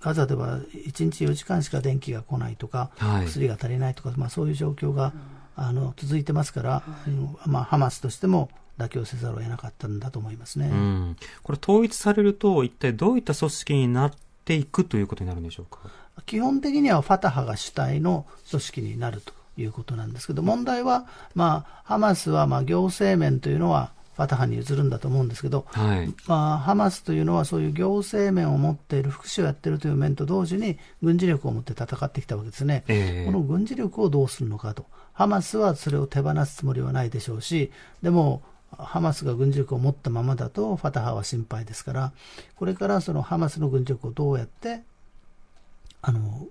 [0.00, 5.12] ガザでは1日4時間しか電気が来ないとか、はい、薬が足りないとか、まあ、そういう状況が、
[5.56, 14.12] あの続いてますから、はい、まあ、ハマスとしても妥協せざるを得なかったんだと思いますね、うん、これ、統一されると、一体どういった組織になっ
[14.44, 15.78] ていくということになるんでしょうか？
[16.26, 37.72] 基本的にはファタハが主体の組織になるということなんですけど、問題は、まあ、ハマスはまあ行政面というのは、ファタハに移るんだと思うんですけど、はい、まあ、ハマスというのはそういう行政面を持っている、福祉をやっているという面と同時に軍事力を持って戦ってきたわけですね、えー、この軍事力をどうするのかと、ハマスはそれを手放すつもりはないでしょうし、
[38.02, 38.42] でも、
[38.76, 42.12] ハマスが軍事力を持ったままだと、ファタハは心配ですから、
[42.56, 44.82] これからそのハマスの軍事力をどうやって、
[46.02, 46.46] あの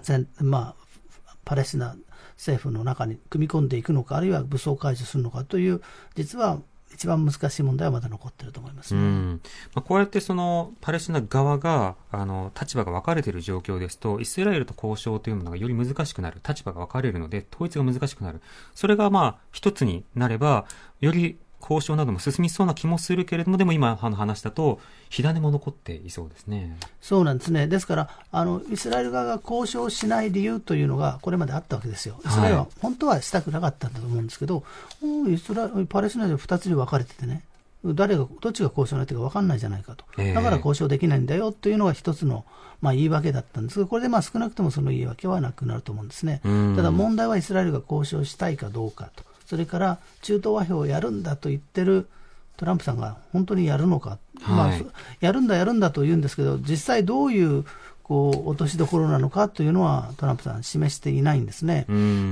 [0.00, 1.96] 全まあ、パレスチナ
[2.36, 5.80] 政府の中に組み込んでいくのか、あるいは武装解除するのかという、
[6.14, 6.60] 実は
[6.94, 9.40] 一番難しい問題はまだ残っていると思います、ね、うん。
[9.74, 18.40] まあ、こうやってそのパレスチナ側があの立場が分かれている状況ですと、イスラエルと交渉というものがより難しくなる、立場が分かれるので、統一が難しくなる、
[18.74, 20.66] それがまあ一つになれば、
[21.00, 26.76] より交渉なども進みそうな気もするけれども、でも今の話だと、火種も残っていそうですね。
[27.00, 27.68] そうなんですね。
[27.68, 32.20] ですから、あの、イスラエル側が交渉しない理由というのが、これまであったわけですよ。
[32.24, 34.64] イスラエルは本当はしたくなかったんだと思うんですけど、
[35.00, 37.42] はい、イスラパレスチナで2つに分かれててね、
[37.84, 40.04] 誰が、どっちが交渉の相手か分かんないじゃないかと。
[40.16, 42.44] だから交渉できないんだよというのが一つの、
[42.80, 46.40] まあ、言い訳だったんですが、これでまあ少なくともその言い訳はなくなると思うんですね。
[46.76, 49.24] ただ問題はイスラエルが交渉したいかどうかと。
[49.52, 52.08] それから中東和平をやるんだと言ってる
[52.56, 54.72] トランプさんが本当にやるのか、はい、まあ、
[55.20, 57.66] やるんだ、やるんだと言うんですけど、実際どういう
[58.02, 61.84] こう落としどころなのかというのはトランプさん示していないんですね。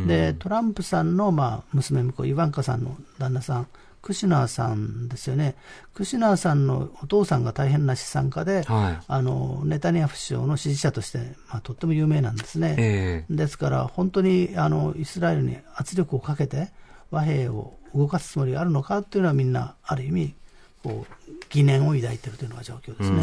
[0.07, 3.67] でトランプさんの、まあ、娘婿イヴァンカさんの旦那さん
[4.01, 5.57] クシュナーさんですよね、
[5.93, 11.19] クシュナーさんのお父さんが大変な資産家で、はい、あのネタニヤフ首相の支持者として、
[11.51, 16.71] まあ、とっても有名なんですね、えー、ですから本当にあのイスラエルに圧力をかけて、
[17.11, 20.35] 和平を動かすつもりがあるのかというのは、みんなある意味、
[20.83, 23.23] こう疑念を抱いているというのが状況ですね。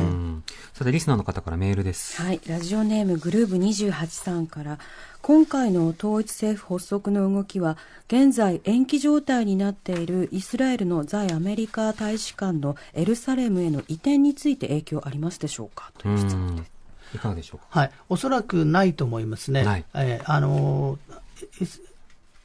[0.74, 2.22] さて、リスナーの方からメールです。
[2.22, 4.78] はい、ラジオネームグルーブ28さんから、
[5.22, 16.72] 今回の統一政府発足の動きは、現在延期状態になっているイスラエルの在アメリカ大使館のエルサレムへの移転について影響ありますでしょうかという質問です。
[17.16, 17.66] いかがでしょうか？
[17.70, 19.64] はい、おそらくないと思いますね。
[19.64, 21.00] はい、えー、あの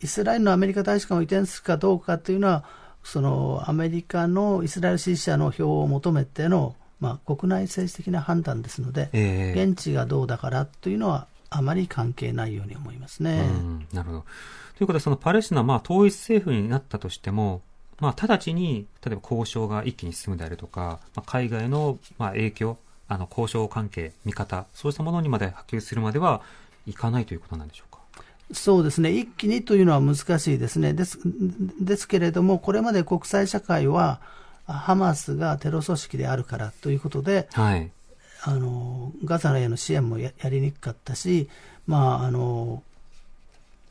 [0.02, 2.64] イスラエルのアメリカ大使館を移転するかどうかというのは、
[3.04, 13.44] そのアメリカのイスラエル支持者の票を求めての、まあ、国内政治的な判断ですので、えー、現地がどうだからというのは、あまり関係ないように思いますね。
[13.92, 14.24] なるほど。
[14.78, 17.60] ということで、そのパレスチナ、まあ、統一政府になったとしても、
[18.00, 26.40] まあ、直ちに、例えば交渉が一気に進むであるとか、まあ、海外の、まあ、影響、あの、交渉関係、見方、そうしたものにまで波及するまでは
[26.86, 27.91] いかないということなんでしょうか？
[28.52, 30.92] そうですね、一気にというのは難しいですね。
[30.92, 31.18] です
[31.80, 34.20] ですけれども、これまで国際社会は、
[34.66, 37.90] ハマスがテロ組織であるからということで、はい、
[38.44, 41.48] あのガザへの支援もやりにくかったし、
[41.86, 42.82] まあ、あの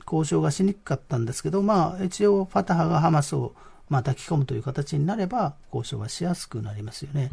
[0.05, 3.53] 交渉がしにくかったんですけど、まあ、一応、ファタハがハマスを
[3.91, 7.29] まあ、抱き込むという形になれば、交渉はしやすくなりますよね。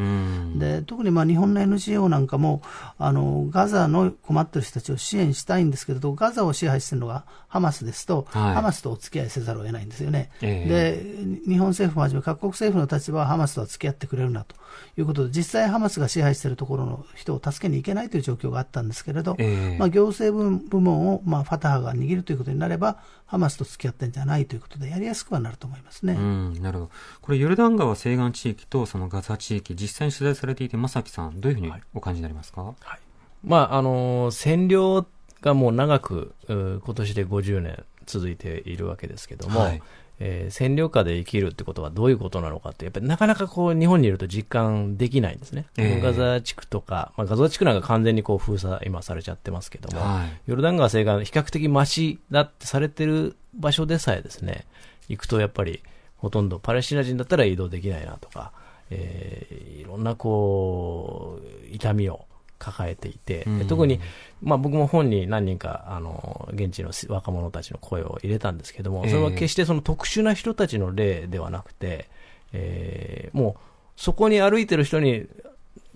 [0.57, 2.63] で特にまあ日本の NGO なんかも
[2.99, 10.31] あの、ガザの困っている人たちを支援したいんですけれど、ガザを支配しているのがハマスですと、はい、ハマスとお付き合いせざるを得ないんですよね。
[10.43, 14.57] えー、で日本政府をはじめ各国政府の立場はハマスとは付き合ってくれるなと
[14.97, 26.15] いうことで、実際ハマスが支配しているところの人を助けに行けないという状況があったんですけれど、えー、まあ、行政部門をまあファタハが握るということになれば、ハマスと付き合ってんじゃないということで、やりやすくはなると思いますね。
[26.15, 26.91] うん、なるほど。
[27.21, 33.01] これ、ヨルダン川西岸地域とそのガザ地域、実際に取材されていて、正木さん、どういうふうにお感じになりますか、はい、はい、
[33.45, 35.07] まあ、あの占領
[35.41, 39.83] がもう長く、今年で50年続いているわけですけども、はい
[40.21, 45.67] えー、占領下で生きるってことはどういうことなのかって、やっぱりなかなかこう日本にいると実感できないんですね。
[45.77, 54.67] えー、ガザ地区とか、まあ、ガザ地区なんか完全にこう封鎖今されちゃってますけども、はい、ヨルダン川西岸比較的マシだってされてる場所でさえですね、
[55.09, 55.83] 行くとやっぱり
[56.17, 58.53] ほとんどパレスチナ人だったら移動できないなとか、
[58.91, 62.25] えー、いろんなこう、痛みを
[62.59, 64.01] 抱えていて、うん、特に、
[64.43, 72.09] まあ、僕も本に何人かあの現地の若者たちの声を入れたんですけども、それは決してその特殊な人たちの例ではなくて、
[72.53, 73.61] えー、もう
[73.97, 75.27] そこに歩いてる人に、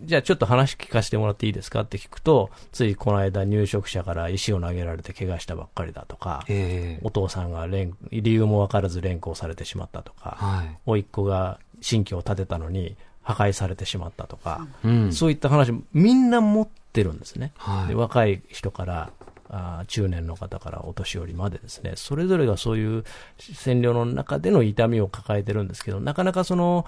[0.00, 17.52] じゃあちょっと話聞かせてもらっていいですかって聞くと、ついこの間入植者から石を投げられて怪我したばっかりだとか、えー、お父さんが連理由も分からず連行されてしまったとか、はい、甥っ子が新居を建てたのに破壊されてしまったとか、うん、そういった話、みんな持ってるんですね。
[17.56, 19.12] はい、で若い人から
[19.48, 23.04] あ中年の方からお年寄りまでですね、それぞれがそういう
[23.38, 26.86] 占領の中での痛みを抱えてるんですけど、なかなかその、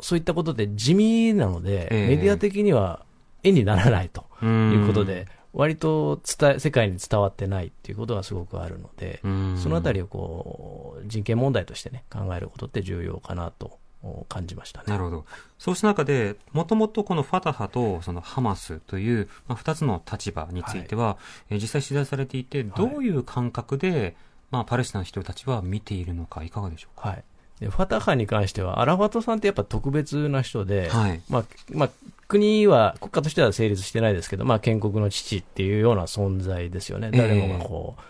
[0.00, 3.04] そういったことで地味なので、えー、メディア的には
[3.42, 9.20] 絵にならないということで、割と伝え世界に伝わってないっていうことがすごくあるので、
[9.56, 13.78] そのあたりをこう人権問題としてね、考えることって重要かなと
[14.28, 14.86] 感じましたね。
[14.88, 15.26] なるほど。
[15.58, 21.18] そうした中で、もともとこのファタハとそのハマスという、まあ、2つの立場については、は
[21.50, 24.14] い、え実際取材されていて、どういう感覚で、はい、
[24.50, 27.08] まあ、パレスチナの人たちは見ているのか、いかがでしょうか？
[27.10, 27.24] はい
[27.60, 31.90] でファタハに関しては、アラファトさんってやっぱ特別な人で、はい、まあまあ、
[32.28, 38.00] 国は、国家としては成立してないですけど、まあ、建国の父っていうような存在ですよね、誰もがこう、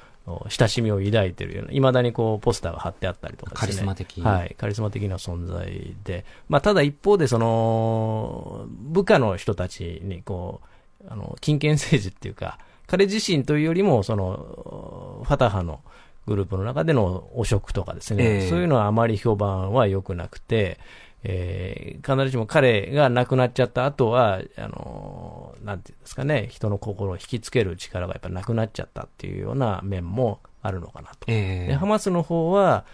[0.49, 4.21] 親しみを抱いているような、いまだにこうポスターが貼ってあったりとか、ね、カリスマ的。
[4.21, 10.61] はい、カリスマ的な存在で、まあ、ただ一方で、その、部下の人たちに、こ
[11.05, 15.81] う、あの、金権政治っていうか、彼自身というよりも、その、ファタハの、
[16.27, 20.79] グループの中での汚職とかですね、えー、そういうのはあまり評判は良くなくて、
[21.24, 31.26] えー、必ずしも彼が亡くなっちゃった後は、あのー、なんていうんですかね、人の心を引きつける力がやっぱなくなっちゃったっていうような面もあるのかなと。
[31.29, 32.85] えー、でハマスの方は、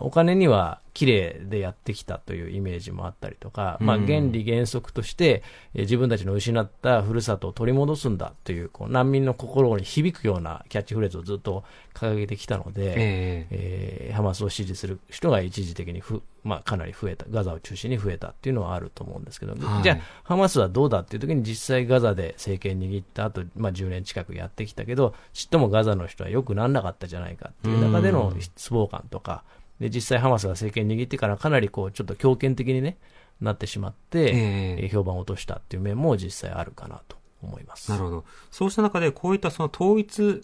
[0.00, 5.42] お金には綺麗でやってきたというイメージもあったりとか、まあ、原理原則として、
[5.74, 29.44] 自分たちの失ったふるさとを取り戻すんだというこう難民の心に響くようなキャッチフレーズをずっと掲げてきたので、えー、えー、ハマスを支持する人が一時的にふ、まあ、かなり増えた、ガザを中心に増えたっていうのはあると思うんですけど、はい、じゃあ、ハマスはどうだっていう時に実際ガザで政権握った後、まあ、10年近くやってきたけど、ちっともガザの人はよくなんなかったじゃないかっていう中での失望感とか、
[29.78, 32.98] で、実際ハマスが政権握ってからかなりこう、ちょっと強権的にね、
[33.40, 37.90] なってしまって、えー、評判を落としたっていう面も実際あるかなと思います。
[37.90, 38.24] なるほど。
[38.50, 40.42] そうした中で、こういったその統一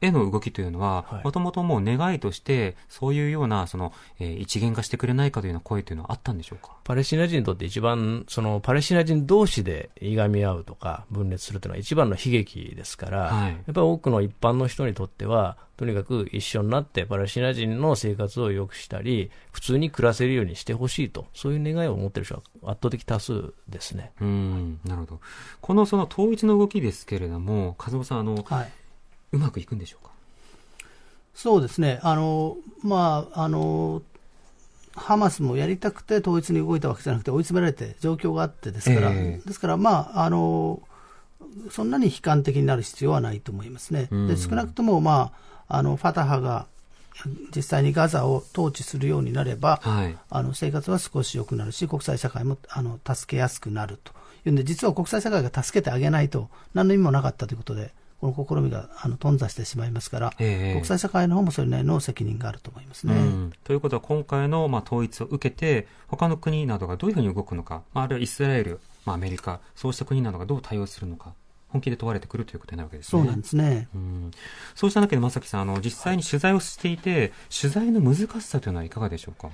[0.00, 6.76] への動きというのは、もともともう願いとして、そういうような、その、えー、一元化してくれないかというような声というのはあったんでしょうか？
[6.84, 24.10] パレスチナ人にとって一番、その、パレスチナ人同士でいがみ合うとか、分裂するというのは一番の悲劇ですから、はい、やっぱり多くの一般の人にとっては、とにかく一緒になってパレスチナ人の生活を良くしたり、普通に暮らせるようにしてほしいと、そういう願いを持っている人は圧倒的多数ですね。
[24.20, 25.20] うん、なるほど。
[25.60, 28.72] このその統一の動きですけれども、和夫さん、あの、はい、
[29.32, 30.12] うまくいくんでしょうか？
[31.34, 34.02] そうですね、あのまああの
[34.96, 40.82] ハマスもやりたくて統一に動いたわけじゃなくて、追い詰められて状況があってですから、えー、ですから、まああの、
[41.70, 44.08] そんなに悲観的になる必要はないと思いますね。
[44.10, 45.32] で少なくとも、ま
[45.68, 46.66] あ、あのファタハが
[47.54, 54.12] 実際にガザを統治するようになれば、はい、あの生活は少し良くなるし、国際社会もあの助けやすくなると。
[54.44, 63.14] いうんで、実は国際社会が助けてあげないと、何の意味もなかったということで、この試みがあの頓挫してしまいますから、えー、国際社会の方もそれなりの責任があると思いますね。
[63.64, 71.32] ということは、今回のまあ統一を受けて、他の国などがどういうふうに動くのか、あるいはイスラエル、まあ、アメリカ、そうした国などがどう対応するのか。
[71.68, 73.22] 本気で問われてくるということになるわけですね。
[73.22, 73.88] そうなんですね。
[73.94, 74.30] うん、
[74.74, 79.50] そうした中で、正木さん、あの、実際に取材をしていて、取材の難しさというのはいかがでしょうか？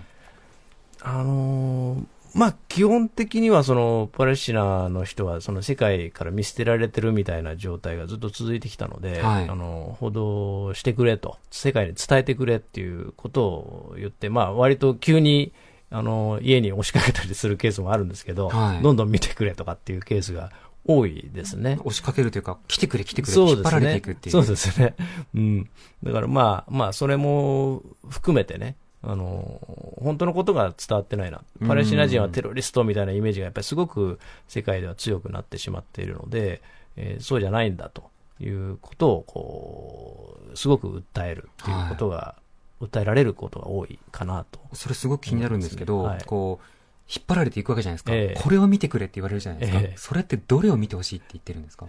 [1.03, 15.53] あのー、まあ、基本的にはそのパレスチナの人はその世界から見捨てられてるみたいな状態がずっと続いてきたので、はい、あの報道してくれと、世界に伝えてくれっていうことを言って、まあ割と急に
[15.91, 20.51] あの家に押しかけたりするケースもあるんですけど、はい、どんどん見てくれとかっていうケースが
[20.87, 21.79] 多いですね。
[21.81, 24.33] 押しかけるというか、来てくれ来てくれ、引っ張られていくっていう。
[24.33, 24.95] そうですね。
[25.35, 25.71] うん。
[26.03, 29.61] だからまあ、まあ、それも含めてね、あの、
[30.03, 31.43] 本当のことが伝わってないな。
[31.67, 36.63] パレスチナ人はテロリストみたいなイメージがやっぱりすごく世界では強くなってしまっているので、
[36.97, 42.35] えー、そうじゃないんだということを、こう、すごく訴えるっていうことが、は
[42.81, 44.61] い、訴えられることが多いかなと。
[44.73, 46.67] それすごく気になるんですけど、はい、こう、
[47.07, 51.87] 引っ張られていくわけじゃないですか、えー、これを見てくれって言われるじゃないですか、えー、それってどれを見てほしいって言ってるんですか？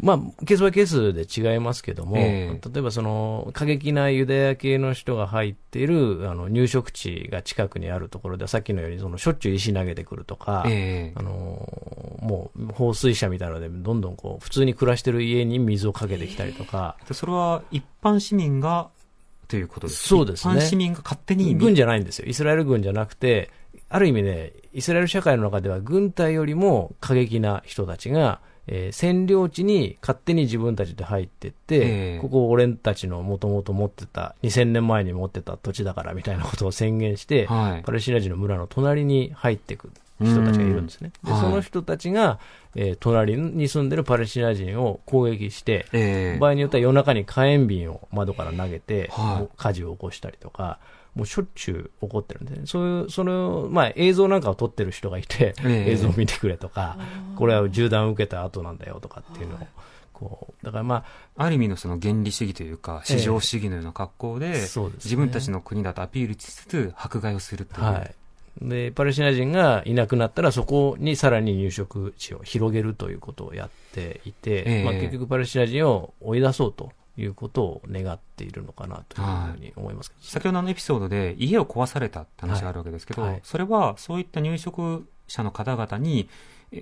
[0.00, 11.30] まあ、ケースバイケースで違いますけども、えー、例えばその過激なユダヤ系の人が入っているあの入植地が近くにあるところで、さっきのようにそのしょっちゅう石投げてくるとか、えー、あの
[12.20, 16.96] もう放水車みたいなので、どんどんこう普通に暮らしてる家に水をかけてきたりとか。
[17.00, 18.90] えー、それは一般市民が
[19.48, 20.54] ということですそうですね。
[20.54, 22.26] 一般市民が勝手に軍じゃないんですよ。
[22.28, 23.50] イスラエル軍じゃなくて、
[23.88, 41.12] ある意味ね、イスラエル社会の中では軍隊よりも過激な人たちが、えー、占領地に勝手に自分たちで入ってって、ここ俺たちのもともと持ってた、2000年前に持ってた土地だからみたいなことを宣言して、はい、パレスチナ人の村の隣に入っていく人たちがいるんですね。
[41.24, 42.38] で、その人たちが、
[42.74, 50.78] えー、隣に住んでるパレスチナ人を攻撃して、えー、場合によっては夜中に火炎瓶を窓から投げて、はい、火事を起こしたりとか、
[51.18, 56.96] もうしょっちゅう起こってるんで、ね、そういう、その、まあ映像なんかを撮ってる人がいて、えー、映像を見てくれとか、
[57.34, 59.58] これは銃弾を受けた後なんだよとかっていうのを、
[60.12, 61.04] こう、だからまあ。
[61.44, 64.60] ある意味のその原理主義というか、市場主義のような格好で、
[64.94, 67.84] 自分たちの国だとアピールしつつ、迫害をするという。
[67.84, 68.14] はい。
[68.62, 83.32] で、パレスチナ人がいなくなったら、そこにさらに入植地を広げるということをやっていて、えー、まあ、結局パレスチナ人を追い出そうということを願っているのかなというふうに思います、ね、先ほどのエピソードで家を壊されたって話があるわけですけど、はい。
[83.32, 86.28] はい、それはそういった入植者の方々に、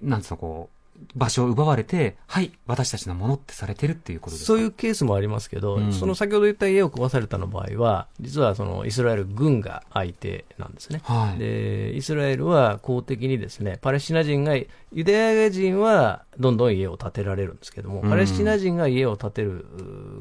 [0.03, 0.76] なんつうのこう、
[1.15, 4.47] 場所を奪われて、はい、私たちのものってされてるっていうことですか？
[4.47, 11.01] そういうケースもありますけど、うん、その先ほど言った家を壊されたの場合は、実はそのイスラエル軍が相手なんですね。
[11.05, 19.67] はい、で、イスラエルは公的にですね、パレスチナ人が、ユダヤ人はどんどん家を建てられるんですけども、パレスチナ人が家を建てる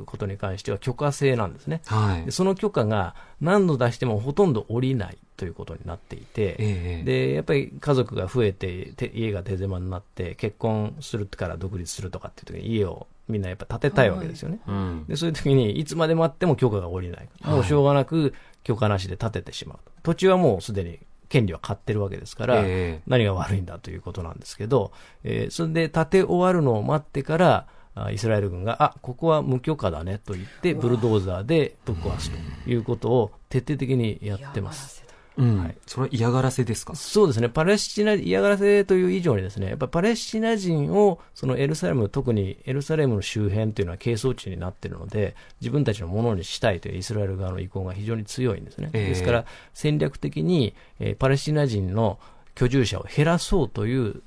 [0.05, 1.81] ことに関しては許可制なんですね。
[1.85, 18.33] はい、その許可が何度出してもほとんど下りないということになっていて、えでやっぱり家族が増えて家が手狭になって結婚するから独立するとかっていう時に家をみんなやっぱ建てたいわけですよね、はい、でそういう時にいつまで待っても許可が下りない、もうしょうがなく
[18.63, 23.01] 許可なしで建ててしまう土地はもうすでに権利は買ってるわけですから、え。
[23.07, 24.91] 何が悪いんだということなんですけど、
[25.23, 27.67] えー、それで建て終わるのを待ってから
[28.11, 35.03] イスラエル軍が、あ、ここは無許可だねと言って、ブルドーザーでぶっ壊すということを徹底的にやってます。
[35.37, 36.95] うん、はい、それは嫌がらせですか？
[36.95, 48.89] そうですね、パレスチナ、嫌がらせという以上にですね、やっぱパレスチナ人を、そのエルサレム、特にエルサレムの周辺というのは係争地になっているので、自分たちのものにしたいというイスラエル側の意向が非常に強いんですね。
[48.93, 52.17] えー、ですから、戦略的に、えー、パレスチナ人の
[52.55, 54.21] 居住者を減らそうという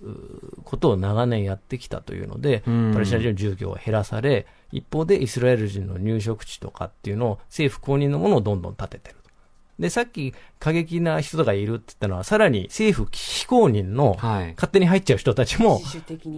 [0.65, 2.63] ことを長年やってきたというので、
[2.93, 9.18] パレスチナ人の住居が減らされ、一方でイスラエル人の入植地とかっていうのを政府公認のものをどんどん建ててる。
[9.79, 15.81] で、さっき過激な人がいるって言ったのは、さらに政府非公認の勝手に入っちゃう人たちも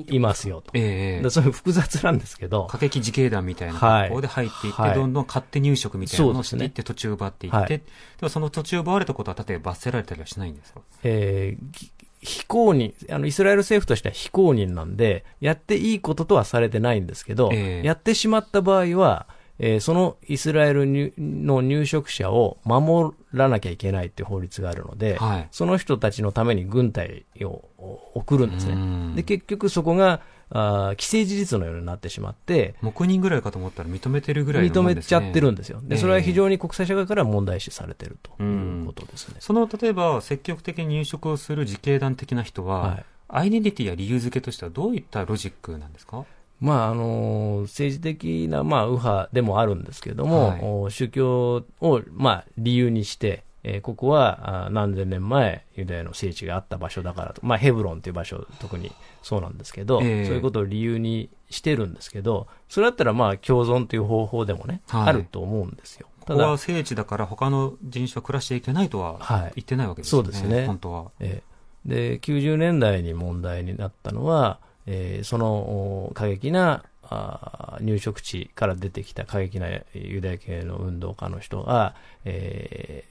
[0.09, 0.73] いますよと。
[0.75, 2.67] ええそういう複雑なんですけど。
[2.67, 7.83] 過激自警団みたいな格好で入っていって、はい、どんどん勝手入植みたいなのをしていって、土地を奪っていって、はい、で
[8.21, 10.81] もその土地を奪われたことは、例えば罰せられたりはしないんですか？
[11.03, 11.91] えー
[12.23, 19.27] 非公認、あの、イスラエル政府としては非公認なんで、やっていいこととはされてないんですけど、えー、やってしまった場合は、
[19.63, 27.69] えー、そのイスラエルの入植者を守らなきゃいけないっていう法律があるので、はい、その人たちのために軍隊を
[28.15, 29.15] 送るんですね。
[29.17, 35.81] で、結局そこが、あ既成事実のようになってしまって、黙認ぐらいかと思ったら認めてるぐらい、ね、認めちゃってるんですよ。
[35.83, 39.37] で、それは非常に国際社会から問題視されてるということですね。
[39.41, 46.25] その、例えば積極的に入植をする自警団的な人は、はい、アイデンティティや理由付けとしてはどういったロジックなんですか
[46.61, 58.93] まあ、あの政治的な、まあ、右派でもあるんですけれども、はい、宗教を、まあ、理由にして、えー、ここはあ何千年前、ユダヤの聖地があった場所だからと、まあ、ヘブロンという場所、特に
[59.23, 66.07] そうなんですけど、えー、そういうことを理由にしてるんですけど、それだったら、まあ、共存という方法でもね、はい、あると思うんですよ。
[66.21, 70.67] ここは聖地だから、他の人種は暮らしていけないとは言ってないわけですよね、はい、そうですね。
[70.67, 71.11] 本当は。
[71.21, 83.05] えー、で90年代に問題になったのは、えー、その過激なあ入植地から出てきた過激なユダヤ系の運動家の人が、え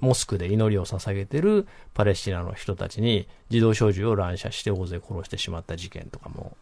[0.00, 6.56] ー、モスクで祈りを捧げてるパレスチナの人たちに自動小銃を乱射して大勢殺してしまった事件とかも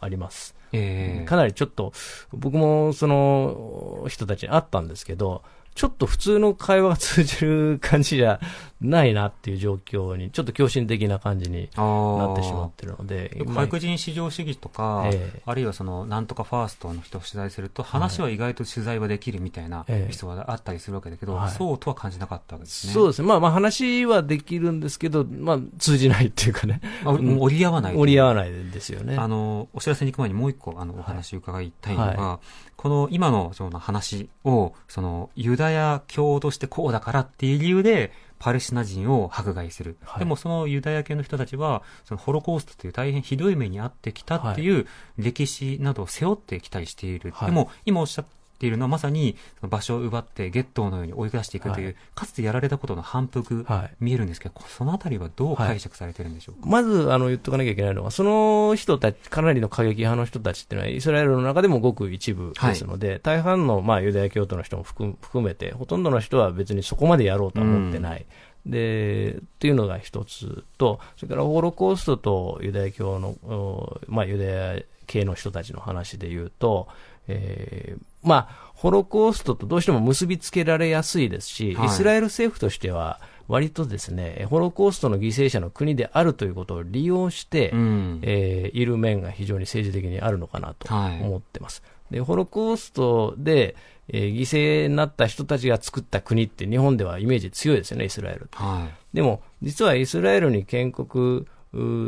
[0.00, 0.54] あります。
[0.72, 1.92] えー、かなりちょっと
[2.32, 5.42] 僕もその人たちに会ったんですけど、
[5.78, 8.40] ちょっと普通の会話が通じる感じじゃ
[8.80, 13.44] ないなっていう状況に、ちょっと狂信的な感じになってしまってるので。
[13.54, 22.92] 白人至上主義とか、えー、あるいはその、なんとかファーストの人を取材すると、話は意外と取材はできるみたいな人があったりするわけだけど、はい、そうとは感じなかったわけですね。
[22.92, 23.28] そうですね。
[23.28, 26.80] まあまあ話はできるんですけど、まあ通じないっていうかね。
[27.04, 27.96] あ、折り合わない。
[27.96, 29.14] 折り合わないですよね。
[29.16, 47.32] あの、お知らせに行く前にもう一個、あの、お話を伺いたいのが、はいこの今のその話を、そのユダヤ教としてこうだからっていう理由で、パレスチナ人を迫害する、はい、でもそのユダヤ系の人たちは、そのホロコーストという大変ひどい目に遭ってきたっていう歴史などを背負ってきたりしている。
[47.32, 48.26] はい、でも、今おっしゃっ
[48.58, 53.64] ているのはまさに場所を奪ってゲットーのように追い出していくという、はい、かつてやられたことの反復、
[54.00, 68.26] 見えるんですけど、そのあたりはどう解釈されてるんでしょうか、まずあの言っとかなきゃいけないのは、その人たち、かなりの過激派の人たちっていうのは、イスラエルの中でもごく一部ですので、大半の、まあ、ユダヤ教徒の人も含めて、ほとんどの人は別にそこまでやろうとは思ってない。
[68.66, 76.88] うん、で、っていうのが一つと、それからホロコーストとユダヤ教の、まあ、ユダヤ系の人たちの話で言うと、
[77.28, 91.82] えー、まあ、ホロコーストとどうしても結びつけられやすいですし、はい、イスラエル政府としては、割とですね、ホロコーストの犠牲者の国であるということを利用して、うん、えー、いる面が非常に政治的にあるのかなと思ってます。
[91.84, 93.74] はい、で、ホロコーストで、
[94.08, 98.48] えー、犠牲になった人たちが作った国って日本ではイメージ強いですよね、イスラエル。
[98.52, 101.46] はい、でも、実はイスラエルに建国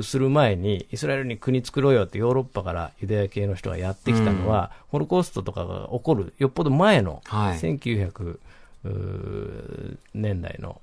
[0.02, 8.38] する前に、イスラエルに国作ろうよってヨーロッパからユダヤ系の人がやってきたのは、うん、ホロコーストとかが起こるよっぽど前の、はい、1900
[10.14, 10.80] 年代の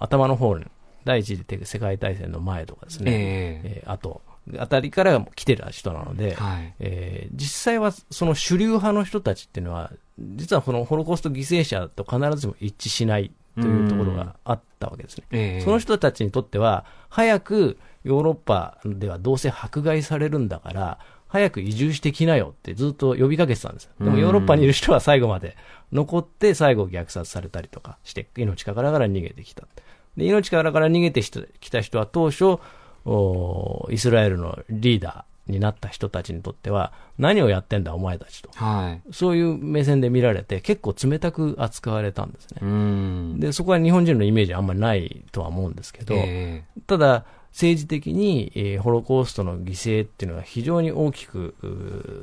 [0.00, 0.64] 頭の方に、
[1.04, 4.20] 第一次世界大戦の前とかですね、えー、えー、あと
[4.58, 15.24] あたりから来てた人なので、はい、えー、実際はその主流派の人たちっていうのは、実はこのホロコースト犠牲者と必ずしも一致しないというところがあったわけですね。
[15.30, 17.78] えー、その人たちにとっては、早く
[18.08, 20.98] ヨーロッパではどうせ迫害されるんだから、
[21.28, 23.90] 早く移住してきなよってずっと呼びかけてたんです。
[24.00, 25.56] でもヨーロッパにいる人は最後まで
[25.92, 29.64] 残って最後虐殺されたりとかして、命からがら逃げてきた。
[30.16, 32.58] で、命からがら逃げてきた人は当初、
[33.90, 38.50] イスラエルのリーダーになった人たちにとっては、何をやってんだお前たちと。
[38.54, 43.38] はい、そういう目線で見られて、結構冷たく扱われたんですね。
[43.38, 47.26] で、そこは日本人のイメージあんまりないとは思うんですけど、えー、ただ、
[47.58, 51.56] 政治的に、えー、ホロコーストの犠牲っていうのは非常に大きく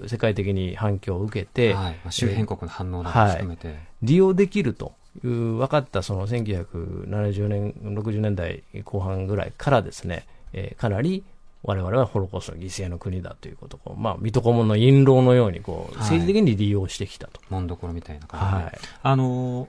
[0.07, 1.93] 世界的に反響を受けて、はい。
[1.95, 4.93] まあ、周辺国の反応など含めて、はい、利用できると
[5.25, 11.25] いう分かったその1970年、60年代後半ぐらいからですね、えー、かなり
[11.63, 17.41] 我々はホロコーストの犠牲の国だということを、まあ、水戸黄門の印籠のようにこう、政治的に利用してきたと。
[17.49, 19.67] もんどころみたいな感じで、はい、あの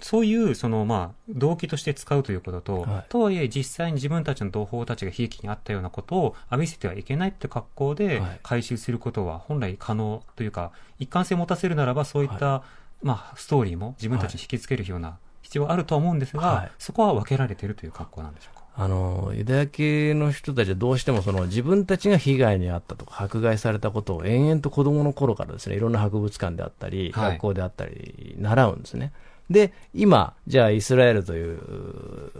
[0.00, 12.64] そういうその、まあ、動機として使うということと、はい、とはいえ実際に自分たちの同胞たちが悲劇にあったようなことを浴びせてはいけないって格好で回収することは本来可能というか、一貫性を持たせるならばそういった、は
[13.02, 18.64] い、まあ、ストーリーも自分たちに引きつけるような必要はあるとは思うんですが、はい、そこは分けられているという格好なんでしょうか？
[18.80, 29.12] あのユダヤ系の人たちはどうしてもその自分たちが被害に遭ったとか迫害されたことを延々と子供の頃からですねいろんな博物館であったり、学校であったり習うんですね。
[29.50, 31.58] で、今、じゃあイスラエルという、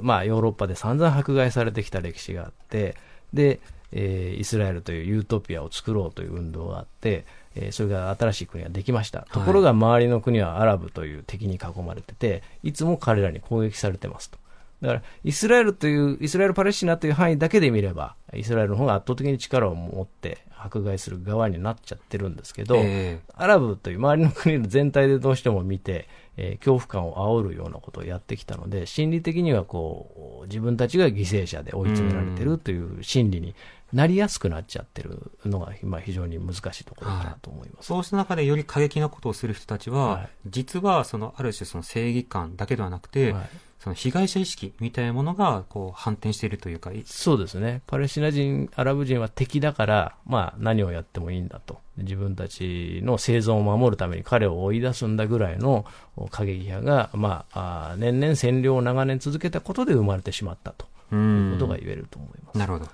[0.01, 2.97] まあヨーロッパで散々迫害されてきた歴史があって、
[3.33, 3.61] で、
[3.93, 9.27] えー、イスラエルというユートピアを作ろうという運動があって、えー、それが新しい国ができました。
[9.33, 14.39] ところが周りの国はアラブという敵に囲まれてて、いつも彼らに攻撃されてますと。
[14.83, 26.07] だから、イスラエルという、イスラエル・パレスチナという範囲だけで見れば、イスラエルの方が圧倒的に力を持って迫害する側になっちゃってるんですけど、えー、アラブという周りの国の全体でどうしても見て、
[26.41, 33.55] えー、恐怖感を煽るようなことをやってきたので、心理的にはこう、自分たちが犠牲者で追い詰められてるという心理に
[33.93, 43.51] なりやすくなっちゃってるのが今非常に難しいところかなと思います、はい、そうした中でより過激なことをする人たちは、はい、実はそのある種その正義感だけではなくて、はい
[43.81, 55.85] その被害者意識みたいなものがこう反転しているというかそうですね、パレスチナ人、アラブ人は敵だから、まあ、何をやってもいいんだと、自分たちの生存を守るために彼を追い出すんだぐらいの
[56.31, 60.87] 過激派が、まあ、あ年々占領を長年続けたことで生まれてしまったと。
[61.11, 62.59] いうことが言えると思います。
[62.59, 62.89] なるほど。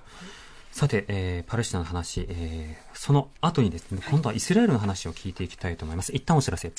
[0.71, 6.13] さて、えー、パレスチナの話、えー、その後にですね、今度はイスラエルの話を聞いていきたいと思います。
[6.13, 6.73] 一旦お知らせ。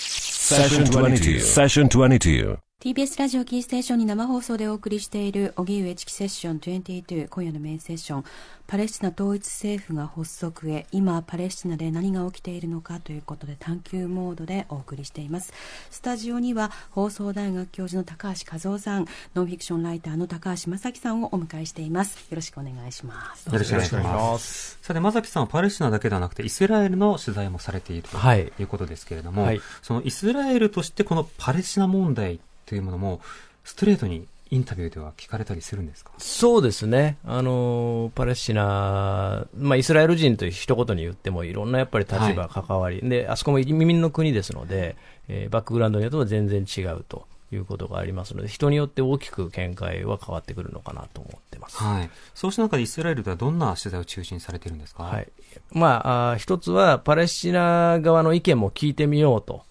[2.82, 8.23] TBS ラジオキーステーションに生放送でお送りしている荻上チキセッション22今夜のメインセッション。
[8.67, 10.86] パレスチナ統一政府が発足へ。
[10.91, 15.51] 今パレスチナで何が起きているのかということで探求モードでお送りしています。
[15.89, 22.28] スタジオには放送大学教授の高橋和夫さんノンフィクションライターの高橋正樹さんをお迎えしています。
[22.30, 23.47] よろしくお願いします。
[23.47, 24.78] よろしくお願いします。
[24.84, 28.17] さて正樹さんはパレスチナだけではなくてイスラエルの取材もされていると
[28.61, 33.22] いうことですけれども、はい、そのイスラエルとしてこのパレスチナ問題というものも、
[33.63, 36.11] ストレートにインタビューでは聞かれたりするんですか？
[36.18, 44.95] そうですね、あのパレスチナ、まあ、イスラエル人と一言に言っても、いろんなやっぱり立場、関わり、はい、であそこも移民の国ですので、
[45.28, 47.28] えー、バックグラウンドによっても全然違うと。
[47.51, 51.78] いうことがありますので、人によって大きく見解は変わってくるのかなと思ってます。
[51.78, 52.09] はい。
[52.34, 55.03] そうした中でイスラエルではどんな取材を中心にされているんですか？
[55.03, 55.28] はい。
[55.72, 59.63] まあ、あ一つはパレスチナ側の意見も聞いてみようと。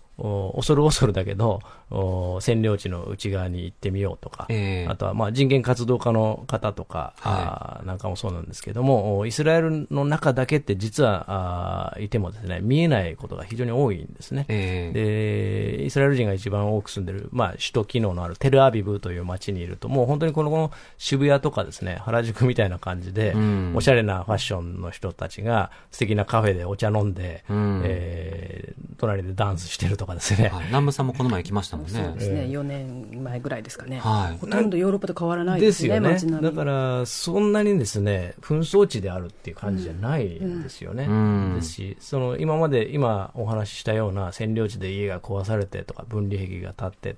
[0.54, 1.60] 恐る恐るだけど、
[1.94, 14.46] 占領地の内側に行ってみようとか、えー、あとはまあ人権活動家の方とか、はい、なんかもそうなんですけども、イスラエルの中だけって実はあいてもですね、見えないことが非常に多いんですね。
[14.48, 30.48] えー、で、イスラエル人が一番多く住んでる、まあ首都機能のあるテルアビブという街にいると、もう本当にこのこの渋谷とかですね、原宿みたいな感じで、うん、おしゃれなファッションの人たちが素敵なカフェでお茶飲んで、うん、えー、隣でダンスしてるとかですね。
[30.48, 32.04] はい、南部さんもこの前行きましたもんね。
[32.04, 32.40] そうですね。
[32.42, 36.42] 4年前ぐらいですかね、はい、ほとんどヨーロッパと変わらないですね、ですよね。
[36.42, 47.16] だからそんなにですね紛争地であるっていう感じじゃないですよね、うん、ですしその今まで今お話ししたような占領地で家が壊されてとか分離壁が立って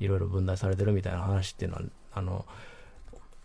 [0.00, 2.44] いろいろ分断されてるみたいな話っていうのはあの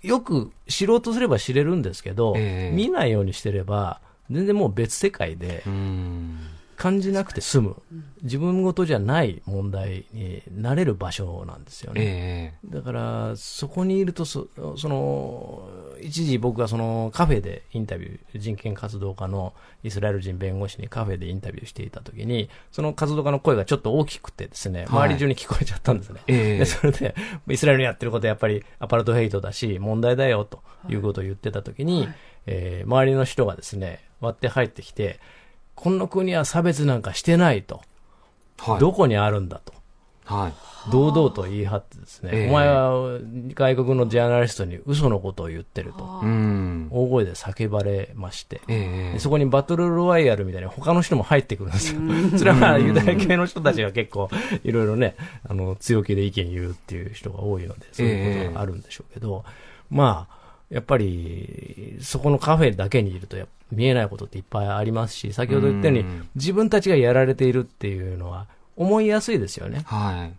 [0.02, 5.64] よく知ろうとすれば知れるんですけど、えー、見ないようにしてれば全然もう別世界で、
[6.80, 7.76] 感じなくて済む、
[8.24, 12.02] 自分ごとじゃない問題になれる場所なんですよね。
[12.02, 15.68] えー、だから、そこにいるとそ、その、
[16.02, 19.54] 一時僕はそのカフェでインタビュー、人権活動家の
[19.84, 26.22] イスラエル人弁護士にカフェでインタビューしていたときに、その活動家の声がちょっと大きくてですね、周り中に聞こえちゃったんですね。
[26.26, 27.14] はい、でそれで、
[27.50, 32.16] イスラエルにやってることはやっぱりアパルトヘイトだし、問題だよということを言ってたときに、はい、
[32.46, 35.20] えー、周りの人がですね、割って入ってきて、
[35.80, 37.82] この国は差別なんかしてないと。
[38.58, 39.74] はい、どこにあるんだと。
[40.26, 40.92] はい。
[40.92, 43.20] 堂々と言い張ってですね、えー、お前は
[43.54, 52.02] 外国のジャーナリストに嘘のことを言ってると、大声で叫ばれまして、えー、そこにバトルロワイヤルみたいに他の人も入ってくるんですよ。
[52.38, 54.30] それはまあユダヤ系の人たちが結構
[54.66, 55.16] いろいろね、
[55.48, 60.39] あの、強気で意見言うっていう人が多いので、そういうことがあるんでしょうけど、えー、まあ、
[60.70, 63.38] やっぱり、そこのカフェだけにいると
[63.72, 66.06] 見えないことっていっぱいありますし、先ほど言ったように、
[66.36, 69.82] 自分たちがやられているっていうのは思いやすいですよね。
[69.86, 70.30] は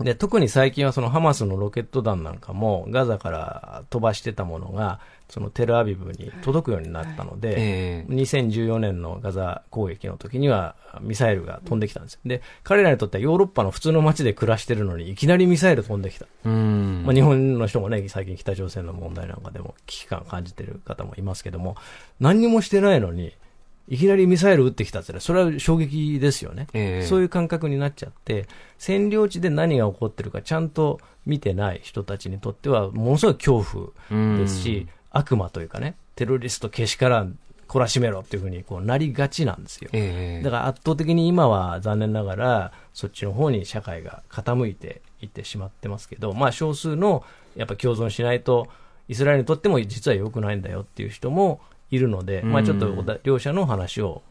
[0.00, 0.04] い。
[0.04, 12.20] で、特に最近はそのハマスのロケット弾なんかもガザから飛ばしてたものが、そのテルアビブに届くようになったので、えー、2014年のガザ攻撃の時にはミサイルが飛んできたんです。
[12.24, 16.26] で、彼らにとってはヨーロッパの普通の街で暮らしてるのにいきなりミサイル飛んできた。
[16.44, 21.76] まあ、日本の人もね、最近北朝鮮の問題なんかでも危機感感じてる方もいますけども、
[22.20, 23.32] 何にもしてないのに、
[23.88, 28.46] いきなりミサイル撃ってきたってそれは衝撃ですよね、えー、そういう感覚になっちゃって、
[28.78, 37.38] 占領地で何が起こってるかちゃんと見てない人たちにとっては、ものすごい恐怖ですし、悪魔というかね、テロリストけしからん、
[37.68, 47.24] 懲らしめろっていうふうにこうなりがちなんですよ、えー、だから圧倒的に今は残念ながら、そっちの方に社会が傾いていってしまってますけど、まあ、少数の
[47.56, 48.68] やっぱ共存しないと、
[49.08, 51.60] イスラエルにとっても実は良くないんだよっていう人も
[51.90, 54.22] いるので、まあ、ちょっと両者の話を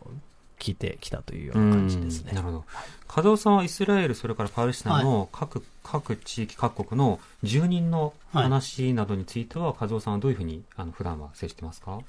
[0.59, 2.31] 聞いてきたというような感じですね。
[2.33, 2.65] なるほど。
[3.07, 11.99] 加藤さんはイスラエル、それからパレスチナの各、はい、各地域各国の住人の話などについては、はい、加藤さんはどういうふうにあの普段は接してますか？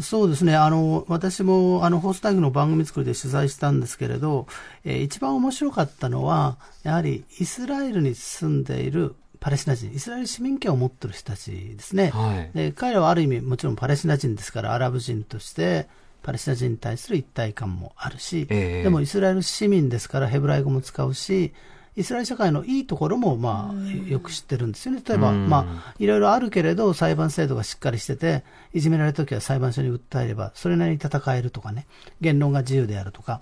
[0.00, 0.54] そうですね。
[0.54, 4.46] あの、私も、あの、ホースタイグの番組作りで取材したんですけれど、
[4.84, 15.88] えー、一番面白かったのは、やはりイスラエルに住んでいるパレスチナ人、イスラエル市民権を持っている人たちですね、はい、で彼らはある意味、もちろんパレスチナ人ですから、アラブ人として、
[16.26, 21.54] パレスチナ人に対する一体感もあるし、えー、でもイスラエル市民ですから、ヘブライ語も使うし、
[21.94, 25.02] イスラエル社会のいいところも、まあ、よく知ってるんですよね。
[25.06, 28.42] 例えば、まあ、いろいろあるけれど、裁判制度がしっかりしてて、
[28.74, 31.86] いじめられるときは裁判所に訴えれば、それなりに戦えるとかね、
[32.20, 33.40] 言論が自由であるとか、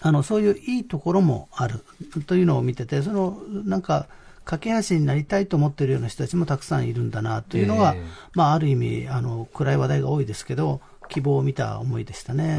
[0.00, 1.84] あの、そういういいところもある
[2.26, 4.08] というのを見てて、その、なんか、
[4.44, 12.58] 架け橋になりたいと思っているような人たちもたくさんいるんだなというのが、えー、まあ、ある意味あの暗い話題が多いですけど希望を見た思いでしたね。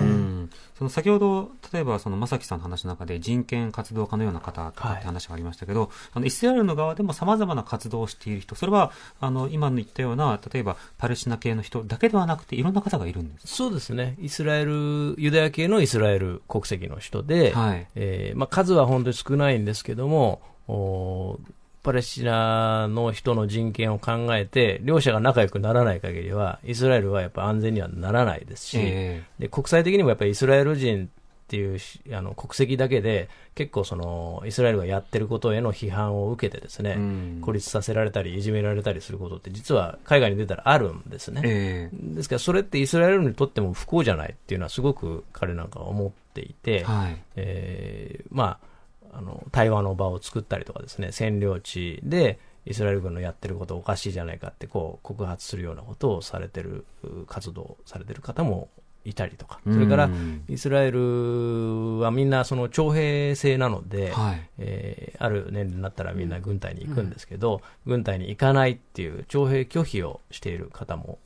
[0.77, 13.47] その先ほど、例えばその正樹さんの話の中で人権活動家のような方とかって話がありましたけど、はい、あのイスラエルの側でもさまざまな活動をしている人、それはあの今の言ったような、例えばパレスチナ系の人だけではなくて、いろんな方がいるんです。
[13.47, 17.87] そうですね、イスラエル、ユダヤ系のイスラエル国籍の人で、はい。
[17.95, 21.39] えーまあ、数は本当に少ないんですけども、お
[21.85, 31.79] パレスチナの人の人権を考えて、両者が仲良くならない限りは、イスラエルはやっぱ安全にはならないですし、えー、で国際的にもやっぱりイスラエル人っていう
[32.11, 41.41] あの国籍だけで、結構そのイスラエルがやってることへの批判を受けてですね、うん、孤立させられたり、いじめられたりすることって、実は海外に出たらあるんですね。
[41.45, 48.74] えー、ですから、それってイスラエルにとっても不幸じゃないっていうのは、すごく彼なんかは思っていて、はい、えー、まあ、
[49.17, 56.85] あの対話の場を作ったりとかですね占領地でイスラエル軍のやってることおかしいじゃないかってこう告発するようなことをされてる
[57.27, 58.69] 活動されてる方も
[59.05, 60.09] いたりとか、それから
[60.49, 71.19] イスラエルはみんなその徴兵制なので、はい、えー、ある年齢になったらみんな軍隊に行くんですけど、うん、軍隊に行かないっていう徴兵拒否をしている方も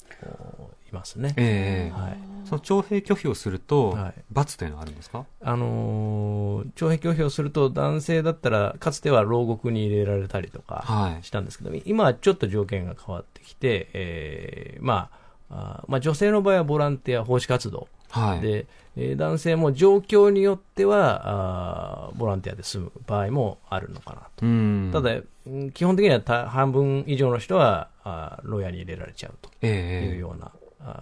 [0.89, 1.33] いますね。
[1.37, 15.19] えー、はい、その徴兵拒否をすると、はい、罰というのはあるんですか、あのー、徴兵拒否をすると、男性だったら、かつては牢獄に入れられたりとかしたんですけど、はい、今はちょっと条件が変わってきて、えー、まあ、
[15.51, 17.87] あまあ、女性の場合はボランティア奉仕活動。
[18.11, 18.65] はい、で、
[18.95, 25.21] えー、男性も状況によってはあボランティアで済む場合もあるのかなと、ただ、
[25.73, 30.51] 基本的には半分以上の人はあ牢屋に入れられちゃうというような、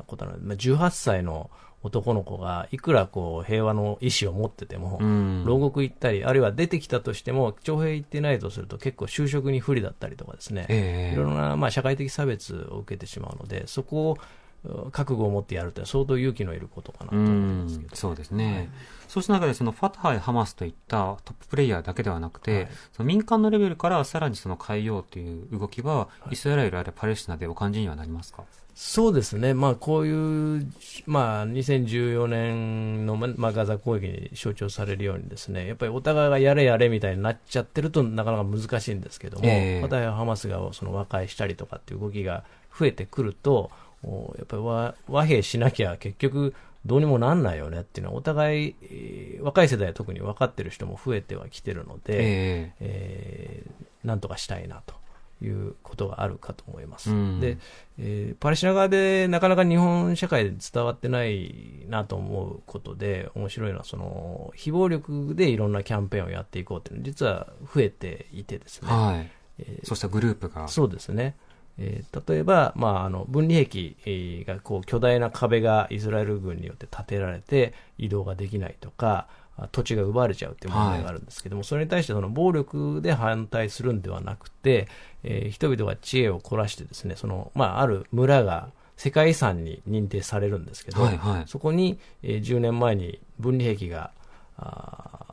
[0.07, 1.49] ことなので、まあ、18歳の
[1.83, 4.99] 男の子がいくらこう平和の意思を持ってても、
[5.45, 14.17] 牢獄行ったり、あるいは出てきたとしても、徴兵行ってないとすると結構就職に不利だったりとかですね、えー、いろいろな、まあ、社会的差別を受けてしまうので、そこを
[14.91, 18.69] 覚悟を持ってやるというのは相当勇気のいることかなと思いますけど、そうですね、はい、
[19.07, 28.43] そうした中でそのファタハやハマスといったトッププレイヤーだけではなくて、はい、その民間のレベルからさらにその変えようという動きは、イスラエルあるいはパレスチナでお感じにはなりますか？
[28.79, 30.71] そうですね、まあ、こういう、
[31.07, 42.43] まあ、2014年の、まあ、ガザ攻撃に象徴されるようにですね、やっぱりお互いがやれやれみたいになっちゃってるとなかなか難しいんですけども、えー、またハマスがその和解したりとかっていう動きが
[42.77, 43.71] 増えてくると、
[44.03, 46.53] やっぱり和和平しなきゃ結局
[46.85, 54.95] どうにもなんないよねっていうのはお互い、えー、若い世代は特に分かってる人も増えてはきてるので、えー、えー、なんとかしたいなと。
[55.39, 57.11] いうことがあるかと思います。
[57.11, 57.59] うん、で、
[57.99, 68.87] えー、パレスチナ側でなかなか日本社会で伝わってないなと思うことで面白いのはその非暴力でいろんなキャンペーンをやっていこうっていうのは実は増えていてですね。
[68.89, 69.31] はい。
[69.59, 70.67] えー、そうしたグループが。
[70.67, 71.35] そうですね。
[71.79, 79.27] えー、例えば、まあ、あの分離壁がこう巨大な壁がイスラエル軍によって建てられて移動ができないとか
[79.71, 84.87] 土地が奪われちゃうという問題があるんですけども、はい、それに対してその暴力で反対するんではなくて、
[85.23, 94.11] えー、人々が知恵を凝らしてですねその、まあ、ある村が世界遺産に認定されるんですけど、はいはい、そこに、えー、10年前に分離壁が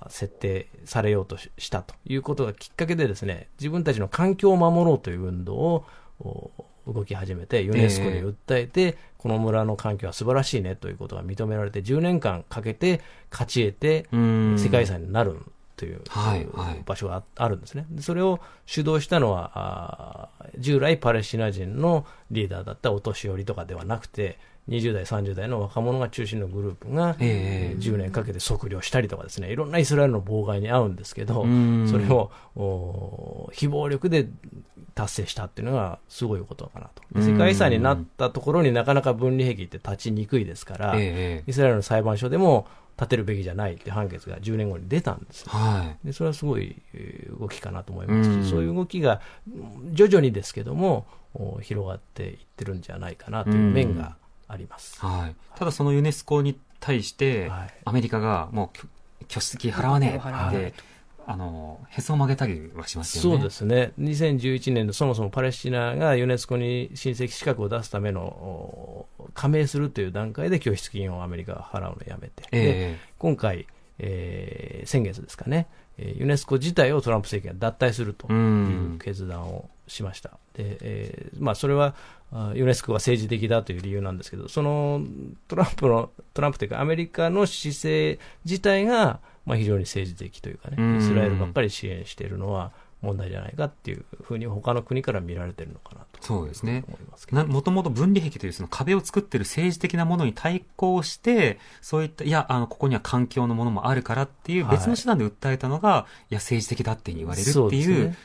[0.08, 5.84] 設定されようとしたということがきっかけでですね自分たちの環境を守ろうという運動を
[6.20, 13.00] 動き始めて、ユネスコに訴えて、えー、この村の環境は素晴らしいねということが認められて、10年間かけて
[13.30, 15.40] 勝ち得て、世界遺産になる
[15.76, 17.86] という、はいはい、場所があるんですね。
[18.00, 31.44] それを主導したのは、従来パレスチナ人のリーダーだったお年寄りとかではなくて、20代、30代の若者が中心のグループが、えー、10年かけて測量したりとかですね、いろんなイスラエルの妨害に遭うんですけど、
[31.86, 34.26] それを非暴力で
[34.94, 37.20] 達成したっていうのがすごいことかなと。
[37.20, 42.66] 世界遺産になったところになかなか分離壁って立ちにくいですから、えー、イスラエルの裁判所でも
[42.96, 46.76] 建てるべきじゃないって判決が10年後に出たんです、はい、でそれはすごい
[47.38, 49.20] 動きかなと思いますし、そういう動きが
[49.92, 51.06] 徐々にですけども
[51.60, 54.16] 広がっていってるんじゃないかなという面が
[54.46, 57.50] あります、はい、ただそのユネスコに対して、
[57.84, 60.74] アメリカがもう拠出金払わねえって、
[61.26, 63.38] あのへそを曲げたりはしますよね。
[63.38, 63.92] そうですね。
[63.98, 73.66] 2011年でそもそもパレスチナがユネスコに親戚資格を出すための加盟するという段階で拠出金をアメリカが払うのをやめて、えー、今回、
[73.98, 75.68] えー、先月ですかね、
[75.98, 80.38] ユネスコ自体をトランプ政権が脱退するという決断をしました。
[80.54, 81.94] でえーまあ、それは
[82.54, 85.02] ユネスコが政治的だという理由なんですけど、その
[85.48, 92.72] トランプの、トランプというかアメリカの姿勢自体が、まあ、非常に政治的というかね、イスラエルばっかり支援しているのは
[93.04, 96.84] 問題じゃないかっていうふうに他の国から見られてるのかなとそうですね。
[97.30, 108.16] もともと分離壁というその壁を作ってる政治的なものに対抗して、そういった、いや、あの、ここには環境のものもあるからっていう別の手段で訴えたのが、はい、いや、政治的だって言われるっていう、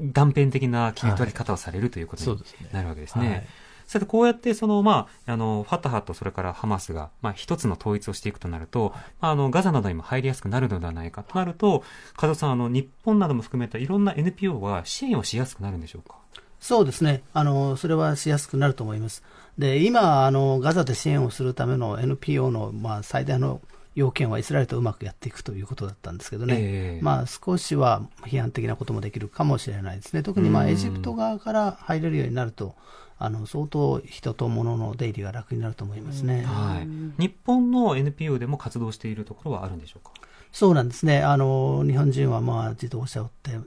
[0.00, 2.38] 断片的な切り取り方をされるということに
[2.72, 3.28] なるわけですね。
[3.28, 3.46] はい
[3.86, 11.82] さて、こうやって、その、まあ、あの、ファタハとそれからハマスが、まあ、一つの統一をしていくとなると、まあ、あの、ガザなどにも入りやすくなるのではないかとなると、
[12.16, 16.16] 加藤さん、あの、日本なども含めたいろんな NPO は支援をしやすくなるんでしょうか？
[16.60, 17.22] そうですね。
[17.34, 19.22] あの、それはしやすくなると思います。
[19.58, 23.60] で、今、あの、ガザで支援をするための NPO の、まあ、最大の
[23.94, 32.74] 要件はイスラエルとうまくやっていくということだったんですけどね、えー、まあ、少しは批判的なこともできるかもしれないですね、特にまあエジプト側から入れるようになると、
[33.18, 40.12] あの相当人と物の出入りが楽になると思いますね、はい、日本の NPO でも活動しているところはあるんでしょうか？
[40.52, 43.58] そうなんですね、あの日本人はまあ自動車を売って、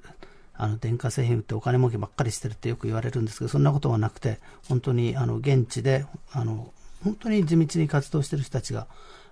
[0.53, 4.39] あの電化製品売ってお金儲けばっかりしてるってよく言われるんですけど、そんなことはなくて、
[4.69, 6.71] 本当にあの現地であの
[7.03, 8.87] 本当に地道に活動している人たちが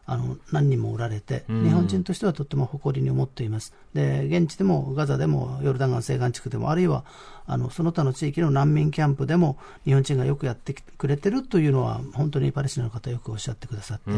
[0.05, 3.74] あの何人もおられて、日本人としてはとっても誇りに思っています。
[3.93, 7.05] で、現地でもガザでもヨルダン川西岸地区でも、あるいは
[7.47, 14.11] あのその他の地域の難民キャンプでも日本人がよくやってくれてるというのは本当にパレスチナの方よくおっしゃってくださって、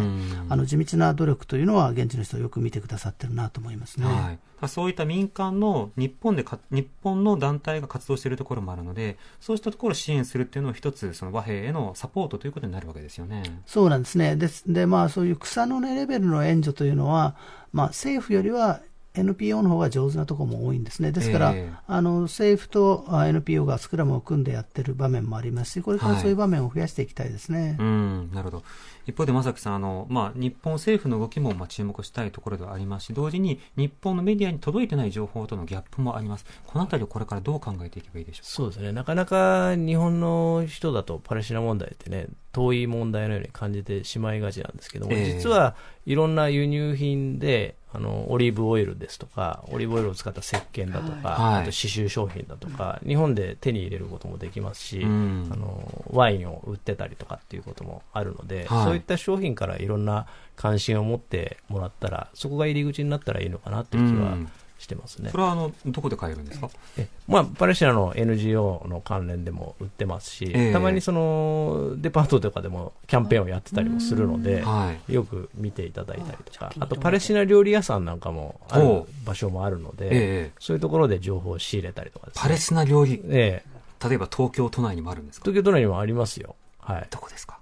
[0.50, 4.06] あの地道な努力というのは現地の人はよく見てくださってるなと思いますね。
[4.06, 13.44] はいそういった民間の日本でか日本の団体が活動しているところもあるのでそうしたところを支援するっていうのは一つその和平へのサポートということになるわけですよね。
[13.68, 14.36] そうなんですね。
[14.36, 17.36] ですでまあそういう草の根レベルの援助というのは、
[17.72, 18.82] まあ、政府よりは
[19.18, 21.12] NPO の方が上手なところも多いんですね。
[21.12, 27.60] ですから、えー、あの政府と NPO がスクラムを組んでやってる場面もありますし、これからそういう場面を増やしていきたいですね。
[27.60, 28.64] はい、うんなるほど。
[29.06, 36.46] 一方で、正木さん、あのまあ、日本政府の動きもまあ注目したいところではありますし、同時に日本のメディアに届いてない情報とのギャップもあります。
[36.66, 38.50] このあたりをこれからどう考えていけばいいでしょうか？
[38.50, 38.92] そうですね。
[38.92, 65.32] なかなか日本の人だとパレスチナ問題ってね、遠い問題のように感じてしまいがちなんですけども、えー、実はいろんな輸入品で、あのオリーブオイルですとか、オリーブオイルを使った石鹸だとか、はい、あと刺繍商品だとか、日本で手に入れることもできますし、うん、あのワインを売ってたりとかっていうこともあるので、はい、そういった商品からいろんな関心を持ってもらったら、そこが入り口になったらいいのかなっていう気は、うんしてますね。
[65.32, 66.70] これはあのどこで買えるんですか？
[66.98, 74.64] え、まあ、パレスチナの NGO の関連でも売ってますし、えー、たまにそのデパートとかでもキャンペーンをやってたりもするので、
[75.10, 85.46] よく見ていただいたりとか、あとパレスチナ料理屋さんなんかもある場所もあるので、えー、そういうところで情報を仕入れたりとか、ね、パレスチナ料理、えー、例えば東京都内にもあるんですか？
[85.46, 86.56] 東京都内にもありますよ。
[86.80, 87.08] はい。
[87.10, 87.58] どこですか？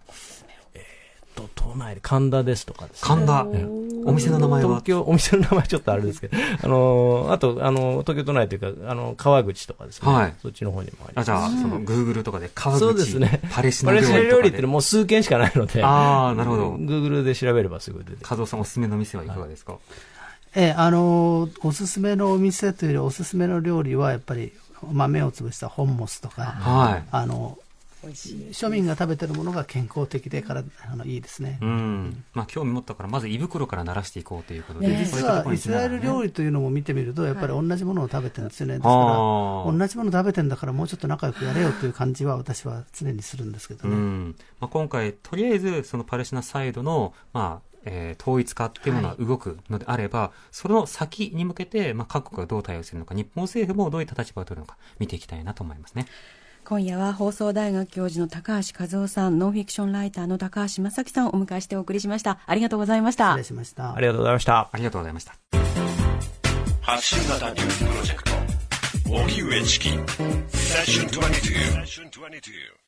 [1.36, 3.08] と、都内で神田ですとかですね。
[3.08, 3.46] 神田、
[4.06, 4.70] お店の名前は？
[4.70, 10.12] 東京、お店の名前ちょっとあれですけど、 あの、あと、あの、東京都内というか、あの、川口とかですね。
[10.12, 10.34] はい。
[10.42, 11.32] そっちの方にもあります。
[11.32, 13.42] あ、じゃあ、その、グーグルとかで川口、そうですね。
[13.52, 14.06] パレスチナ料理。
[14.08, 15.84] パレスチナ料理ってもう数件しかないので。
[15.84, 16.72] ああ、なるほど。
[16.72, 19.82] グーグルで調べればすぐ出て加藤さんおすすめの店はいかがですか、はい、
[20.56, 24.54] ええ、あの、おすすめのお店というより、おすすめの料理は、やっぱり、
[24.92, 27.04] 豆を潰したホンモスとか、はい。
[27.12, 27.58] あの、
[28.10, 32.24] 庶民が食べてるものが健康的でからあのいいですね、うん。
[32.34, 56.08] まあ、興味持ったからまず胃袋から鳴らしていこうということで、ね、実はイスラエル料理というのも見てみるとやっぱり同じものを食べてるんですよね、ですから同じもの食べてるんだからもうちょっと仲良くやれよという感じは私は常にするんですけどね、まあ、今回とりあえずそのパレスチナサイドの、まあえー、統一化っていうものが動くのであれば、はい、その先に向けて、まあ、各国がどう対応するのか、日本政府もどういった立場を取るのか、見ていきたいなと思いますね。
[56.66, 62.40] 今夜は放送大学教授の高橋和夫さん、ノンフィクションライターの高橋正樹さんをお迎えしてお送りしました。
[62.48, 63.34] ありがとうございました。
[63.34, 63.96] 失礼しました。
[63.96, 64.70] ありがとうございました。
[64.72, 65.36] ありがとうございました。
[66.82, 68.32] 発信型ニュースプロジェクト、
[69.12, 70.00] 荻上チキ、セッ
[70.86, 72.85] ション22。